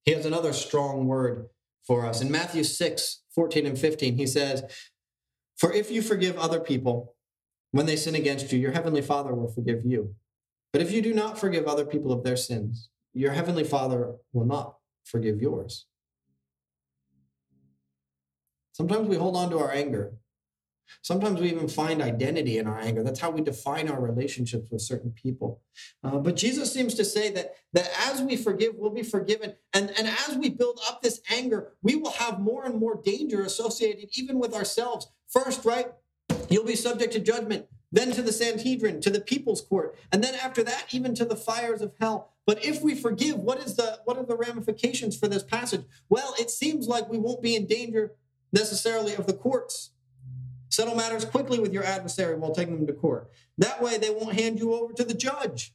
he 0.05 0.13
has 0.13 0.27
another 0.27 0.53
strong 0.53 1.07
word 1.07 1.49
for 1.87 2.05
us. 2.05 2.21
In 2.21 2.31
Matthew 2.31 2.65
6, 2.65 3.23
14 3.35 3.67
and 3.67 3.79
15, 3.79 4.17
he 4.17 4.27
says, 4.27 4.63
For 5.57 5.73
if 5.73 5.91
you 5.91 6.03
forgive 6.03 6.37
other 6.37 6.61
people 6.61 7.15
when 7.71 7.87
they 7.87 7.97
sin 7.97 8.15
against 8.15 8.53
you, 8.53 8.59
your 8.59 8.73
heavenly 8.73 9.01
Father 9.01 9.35
will 9.35 9.51
forgive 9.51 9.85
you. 9.85 10.15
But 10.73 10.83
if 10.83 10.93
you 10.93 11.03
do 11.03 11.15
not 11.15 11.39
forgive 11.39 11.67
other 11.67 11.85
people 11.85 12.13
of 12.13 12.25
their 12.25 12.37
sins, 12.37 12.91
your 13.15 13.33
heavenly 13.33 13.65
Father 13.65 14.15
will 14.33 14.47
not 14.47 14.77
forgive 15.05 15.41
yours. 15.41 15.87
Sometimes 18.73 19.09
we 19.09 19.17
hold 19.17 19.37
on 19.37 19.51
to 19.51 19.59
our 19.59 19.71
anger. 19.71 20.15
Sometimes 21.01 21.41
we 21.41 21.51
even 21.51 21.69
find 21.69 22.03
identity 22.03 22.59
in 22.59 22.67
our 22.67 22.79
anger. 22.79 23.03
That's 23.03 23.21
how 23.21 23.31
we 23.31 23.41
define 23.41 23.89
our 23.89 24.01
relationships 24.01 24.69
with 24.71 24.83
certain 24.83 25.11
people. 25.13 25.63
Uh, 26.05 26.19
but 26.19 26.37
Jesus 26.37 26.73
seems 26.73 26.95
to 26.95 27.05
say 27.05 27.31
that, 27.31 27.55
that 27.73 27.91
as 28.11 28.21
we 28.21 28.37
forgive, 28.37 28.75
we'll 28.77 28.91
be 28.91 29.03
forgiven. 29.03 29.55
And, 29.73 29.91
and 29.99 30.09
as 30.29 30.37
we 30.37 30.51
build 30.51 30.81
up 30.89 31.01
this 31.01 31.21
anger, 31.31 31.73
we 31.83 31.97
will 31.97 32.13
have 32.13 32.41
more 32.41 32.65
and 32.65 32.79
more 32.79 33.01
danger 33.03 33.43
associated 33.43 34.11
even 34.15 34.39
with 34.39 34.55
ourselves. 34.55 35.11
First, 35.29 35.65
right? 35.65 35.87
You'll 36.51 36.65
be 36.65 36.77
subject 36.77 37.15
to 37.15 37.21
judgment, 37.21 37.67
then 37.91 38.13
to 38.13 38.23
the 38.23 38.33
Sanhedrin, 38.33 39.01
to 39.01 39.11
the 39.11 39.21
people's 39.21 39.63
court, 39.63 39.97
and 40.11 40.23
then 40.23 40.35
after 40.35 40.63
that, 40.65 40.87
even 40.93 41.15
to 41.15 41.25
the 41.25 41.37
fires 41.37 41.81
of 41.81 41.93
hell. 41.99 42.32
But 42.47 42.65
if 42.65 42.83
we 42.83 42.95
forgive, 42.95 43.39
what 43.39 43.61
is 43.61 43.77
the 43.77 44.01
what 44.05 44.17
are 44.17 44.27
the 44.27 44.37
ramifications 44.37 45.17
for 45.17 45.29
this 45.29 45.43
passage? 45.43 45.85
Well, 46.09 46.35
it 46.39 46.51
seems 46.51 46.89
like 46.89 47.09
we 47.09 47.19
won't 47.19 47.43
be 47.43 47.55
in 47.55 47.67
danger 47.67 48.13
necessarily 48.53 49.15
of 49.15 49.27
the 49.27 49.33
courts. 49.33 49.91
Settle 50.69 50.95
matters 50.95 51.25
quickly 51.25 51.59
with 51.59 51.73
your 51.73 51.85
adversary 51.85 52.35
while 52.37 52.55
taking 52.55 52.77
them 52.77 52.87
to 52.87 52.93
court. 52.93 53.31
That 53.59 53.83
way, 53.83 53.99
they 53.99 54.11
won't 54.11 54.39
hand 54.39 54.59
you 54.59 54.73
over 54.73 54.93
to 54.95 55.05
the 55.05 55.15
judge. 55.15 55.75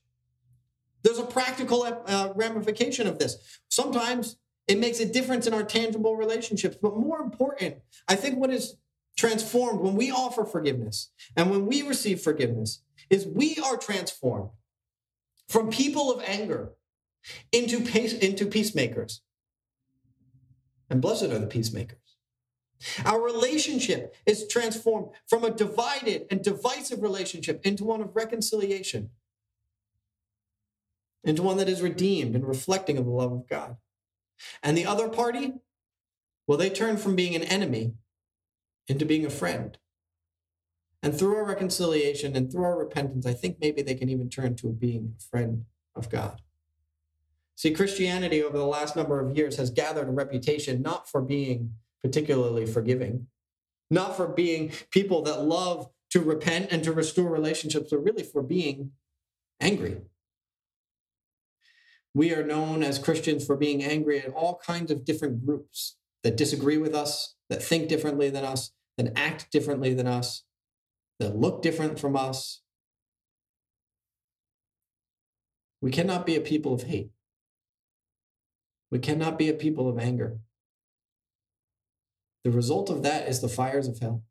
There's 1.04 1.20
a 1.20 1.26
practical 1.26 1.84
uh, 1.84 2.34
ramification 2.36 3.08
of 3.08 3.20
this. 3.20 3.60
Sometimes 3.70 4.38
it 4.68 4.80
makes 4.80 5.00
a 5.00 5.06
difference 5.06 5.48
in 5.48 5.54
our 5.54 5.64
tangible 5.64 6.16
relationships, 6.16 6.78
but 6.82 6.98
more 6.98 7.22
important, 7.22 7.76
I 8.08 8.16
think 8.16 8.38
what 8.38 8.52
is 8.52 8.76
transformed 9.16 9.80
when 9.80 9.96
we 9.96 10.12
offer 10.12 10.46
forgiveness 10.46 11.12
and 11.36 11.50
when 11.50 11.66
we 11.66 11.82
receive 11.82 12.22
forgiveness 12.22 12.82
is 13.10 13.26
we 13.26 13.58
are 13.64 13.78
transformed 13.78 14.50
from 15.48 15.70
people 15.70 16.12
of 16.12 16.24
anger 16.26 16.74
into, 17.52 17.78
into 18.24 18.46
peacemakers. 18.46 19.22
And 20.90 21.02
blessed 21.02 21.24
are 21.24 21.40
the 21.40 21.48
peacemakers. 21.48 21.98
Our 23.06 23.22
relationship 23.22 24.16
is 24.26 24.48
transformed 24.48 25.10
from 25.28 25.44
a 25.44 25.52
divided 25.52 26.28
and 26.30 26.44
divisive 26.44 27.02
relationship 27.02 27.66
into 27.66 27.84
one 27.84 28.02
of 28.02 28.16
reconciliation, 28.16 29.10
into 31.24 31.42
one 31.42 31.58
that 31.58 31.70
is 31.70 31.82
redeemed 31.82 32.36
and 32.36 32.48
reflecting 32.48 32.98
of 32.98 33.06
the 33.06 33.12
love 33.12 33.32
of 33.32 33.48
God. 33.48 33.78
And 34.62 34.78
the 34.78 34.86
other 34.86 35.10
party, 35.10 35.54
well, 36.46 36.58
they 36.58 36.70
turn 36.70 36.98
from 36.98 37.16
being 37.16 37.36
an 37.36 37.44
enemy 37.44 37.94
into 38.88 39.06
being 39.06 39.26
a 39.26 39.32
friend. 39.32 39.78
And 41.04 41.18
through 41.18 41.36
our 41.36 41.46
reconciliation 41.46 42.36
and 42.36 42.52
through 42.52 42.64
our 42.64 42.78
repentance, 42.78 43.26
I 43.26 43.34
think 43.34 43.58
maybe 43.62 43.82
they 43.82 43.96
can 43.96 44.10
even 44.10 44.30
turn 44.30 44.56
to 44.58 44.68
being 44.68 45.14
a 45.18 45.22
friend 45.22 45.66
of 45.96 46.10
God. 46.10 46.42
See, 47.56 47.72
Christianity 47.72 48.44
over 48.44 48.58
the 48.58 48.66
last 48.66 48.96
number 48.96 49.20
of 49.20 49.36
years 49.36 49.58
has 49.58 49.70
gathered 49.70 50.08
a 50.08 50.12
reputation 50.12 50.82
not 50.82 51.10
for 51.10 51.22
being 51.22 51.74
particularly 52.02 52.66
forgiving, 52.66 53.28
not 53.90 54.16
for 54.16 54.28
being 54.28 54.72
people 54.92 55.22
that 55.24 55.44
love 55.44 55.90
to 56.12 56.22
repent 56.22 56.72
and 56.72 56.84
to 56.84 56.92
restore 56.92 57.30
relationships, 57.30 57.90
but 57.92 58.04
really 58.04 58.24
for 58.24 58.42
being 58.42 58.92
angry. 59.60 59.98
We 62.14 62.34
are 62.34 62.46
known 62.46 62.84
as 62.84 63.00
Christians 63.00 63.46
for 63.46 63.56
being 63.56 63.84
angry 63.84 64.20
at 64.20 64.34
all 64.34 64.60
kinds 64.66 64.92
of 64.92 65.06
different 65.06 65.46
groups 65.46 65.98
that 66.24 66.38
disagree 66.38 66.78
with 66.78 66.96
us, 66.96 67.36
that 67.50 67.62
think 67.62 67.90
differently 67.90 68.30
than 68.30 68.44
us, 68.44 68.72
that 68.98 69.14
act 69.16 69.52
differently 69.52 69.94
than 69.94 70.08
us, 70.08 70.44
that 71.20 71.36
look 71.36 71.62
different 71.62 72.00
from 72.00 72.16
us. 72.16 72.62
We 75.82 75.92
cannot 75.92 76.26
be 76.26 76.36
a 76.36 76.42
people 76.42 76.74
of 76.74 76.84
hate. 76.84 77.12
We 78.92 79.00
cannot 79.00 79.38
be 79.38 79.50
a 79.50 79.54
people 79.54 79.90
of 79.90 79.98
anger. 79.98 80.40
The 82.44 82.52
result 82.52 82.90
of 82.90 83.04
that 83.04 83.28
is 83.28 83.42
the 83.42 83.50
fires 83.50 83.88
of 83.88 84.00
hell. 84.00 84.24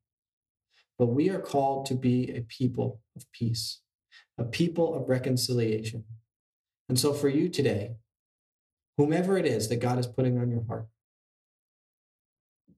But 0.98 1.08
we 1.08 1.28
are 1.28 1.40
called 1.40 1.86
to 1.86 1.94
be 1.94 2.30
a 2.34 2.40
people 2.40 3.00
of 3.14 3.30
peace, 3.32 3.80
a 4.38 4.44
people 4.44 4.94
of 4.94 5.08
reconciliation. 5.08 6.04
And 6.88 6.98
so 6.98 7.12
for 7.12 7.28
you 7.28 7.48
today, 7.48 7.96
whomever 8.96 9.36
it 9.36 9.44
is 9.44 9.68
that 9.68 9.80
God 9.80 9.98
is 9.98 10.06
putting 10.06 10.38
on 10.38 10.50
your 10.50 10.64
heart, 10.66 10.86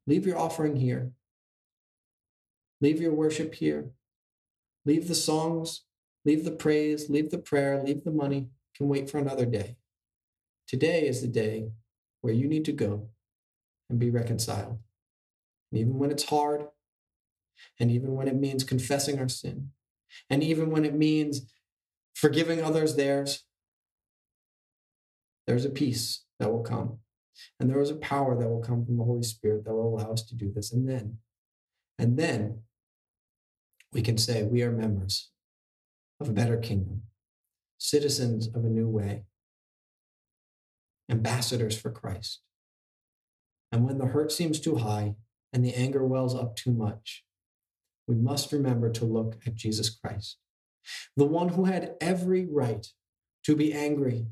leave 0.07 0.27
your 0.27 0.38
offering 0.38 0.77
here. 0.77 1.12
Leave 2.81 3.01
your 3.01 3.12
worship 3.12 3.55
here. 3.55 3.90
Leave 4.88 5.07
the 5.07 5.14
songs, 5.14 5.83
leave 6.24 6.46
the 6.46 6.51
praise, 6.51 7.11
leave 7.11 7.31
the 7.31 7.37
prayer, 7.37 7.83
leave 7.85 8.05
the 8.05 8.11
money. 8.11 8.48
Can 8.74 8.88
wait 8.88 9.11
for 9.11 9.18
another 9.18 9.44
day. 9.44 9.77
Today 10.66 11.07
is 11.07 11.20
the 11.20 11.29
day 11.29 11.72
where 12.22 12.33
you 12.33 12.48
need 12.48 12.64
to 12.64 12.72
go 12.72 13.11
and 13.90 13.98
be 13.98 14.09
reconciled. 14.09 14.79
And 15.70 15.81
even 15.81 15.98
when 15.98 16.11
it's 16.11 16.24
hard, 16.24 16.68
and 17.79 17.90
even 17.90 18.14
when 18.14 18.29
it 18.29 18.37
means 18.37 18.64
confessing 18.64 19.18
our 19.18 19.29
sin, 19.29 19.72
and 20.31 20.42
even 20.42 20.70
when 20.70 20.87
it 20.87 20.94
means 20.94 21.53
forgiving 22.14 22.62
others 22.62 22.96
theirs, 22.96 23.44
there's 25.46 25.66
a 25.66 25.70
peace 25.70 26.24
that 26.40 26.51
will 26.51 26.62
come. 26.62 27.01
And 27.61 27.68
there 27.68 27.81
is 27.81 27.90
a 27.90 27.96
power 27.96 28.35
that 28.38 28.48
will 28.48 28.62
come 28.62 28.87
from 28.87 28.96
the 28.96 29.05
Holy 29.05 29.22
Spirit 29.22 29.66
that 29.66 29.74
will 29.74 29.94
allow 29.94 30.12
us 30.12 30.22
to 30.22 30.35
do 30.35 30.51
this. 30.51 30.72
And 30.72 30.88
then, 30.88 31.18
and 31.98 32.16
then 32.16 32.62
we 33.92 34.03
can 34.03 34.18
say 34.18 34.42
we 34.42 34.62
are 34.62 34.72
members 34.72 35.31
of 36.20 36.29
a 36.29 36.33
better 36.33 36.57
kingdom, 36.57 37.03
citizens 37.79 38.48
of 38.48 38.64
a 38.64 38.68
new 38.68 38.88
way, 38.88 39.24
ambassadors 41.11 41.79
for 41.79 41.90
Christ. 41.90 42.40
And 43.70 43.85
when 43.85 43.98
the 43.98 44.07
hurt 44.07 44.33
seems 44.33 44.61
too 44.61 44.77
high, 44.77 45.14
and 45.53 45.64
the 45.64 45.74
anger 45.74 46.05
wells 46.05 46.35
up 46.35 46.57
too 46.57 46.72
much, 46.72 47.24
we 48.07 48.14
must 48.14 48.53
remember 48.53 48.90
to 48.90 49.05
look 49.05 49.37
at 49.46 49.55
Jesus 49.55 49.90
Christ, 49.90 50.38
the 51.16 51.24
one 51.24 51.51
who 51.51 51.64
had 51.64 51.94
every 52.01 52.46
right 52.46 52.87
to 53.44 53.57
be 53.57 53.72
angry, 53.72 54.27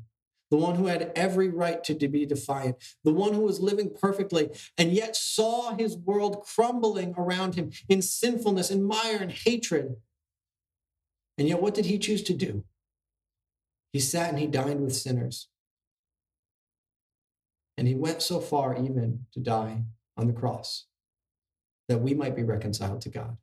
the 0.49 0.57
one 0.57 0.75
who 0.75 0.87
had 0.87 1.11
every 1.15 1.49
right 1.49 1.83
to 1.83 2.07
be 2.07 2.25
defiant, 2.25 2.77
the 3.03 3.13
one 3.13 3.33
who 3.33 3.41
was 3.41 3.59
living 3.59 3.93
perfectly 3.93 4.49
and 4.77 4.91
yet 4.91 5.15
saw 5.15 5.75
his 5.75 5.97
world 5.97 6.43
crumbling 6.43 7.13
around 7.17 7.55
him 7.55 7.71
in 7.89 8.01
sinfulness 8.01 8.69
and 8.69 8.85
mire 8.85 9.17
and 9.17 9.31
hatred. 9.31 9.97
And 11.37 11.47
yet, 11.47 11.61
what 11.61 11.73
did 11.73 11.85
he 11.85 11.99
choose 11.99 12.23
to 12.23 12.33
do? 12.33 12.63
He 13.93 13.99
sat 13.99 14.29
and 14.29 14.39
he 14.39 14.47
dined 14.47 14.81
with 14.81 14.95
sinners. 14.95 15.49
And 17.77 17.87
he 17.87 17.93
went 17.93 18.21
so 18.21 18.39
far 18.39 18.75
even 18.75 19.27
to 19.33 19.39
die 19.39 19.83
on 20.17 20.27
the 20.27 20.33
cross 20.33 20.85
that 21.87 21.99
we 21.99 22.13
might 22.13 22.35
be 22.35 22.43
reconciled 22.43 23.01
to 23.01 23.09
God. 23.09 23.37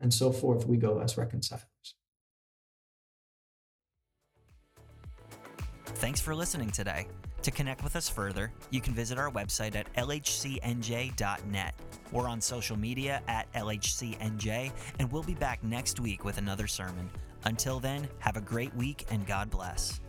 And 0.00 0.14
so 0.14 0.32
forth 0.32 0.66
we 0.66 0.78
go 0.78 1.00
as 1.00 1.18
reconcilers. 1.18 1.94
Thanks 5.96 6.20
for 6.20 6.34
listening 6.34 6.70
today. 6.70 7.06
To 7.42 7.50
connect 7.50 7.82
with 7.82 7.96
us 7.96 8.08
further, 8.08 8.52
you 8.70 8.80
can 8.80 8.94
visit 8.94 9.18
our 9.18 9.30
website 9.30 9.74
at 9.74 9.92
lhcnj.net. 9.94 11.74
We're 12.12 12.28
on 12.28 12.40
social 12.40 12.76
media 12.76 13.22
at 13.28 13.50
lhcnj, 13.54 14.72
and 14.98 15.12
we'll 15.12 15.22
be 15.22 15.34
back 15.34 15.62
next 15.64 16.00
week 16.00 16.24
with 16.24 16.38
another 16.38 16.66
sermon. 16.66 17.08
Until 17.44 17.80
then, 17.80 18.08
have 18.18 18.36
a 18.36 18.42
great 18.42 18.74
week 18.74 19.06
and 19.10 19.26
God 19.26 19.50
bless. 19.50 20.00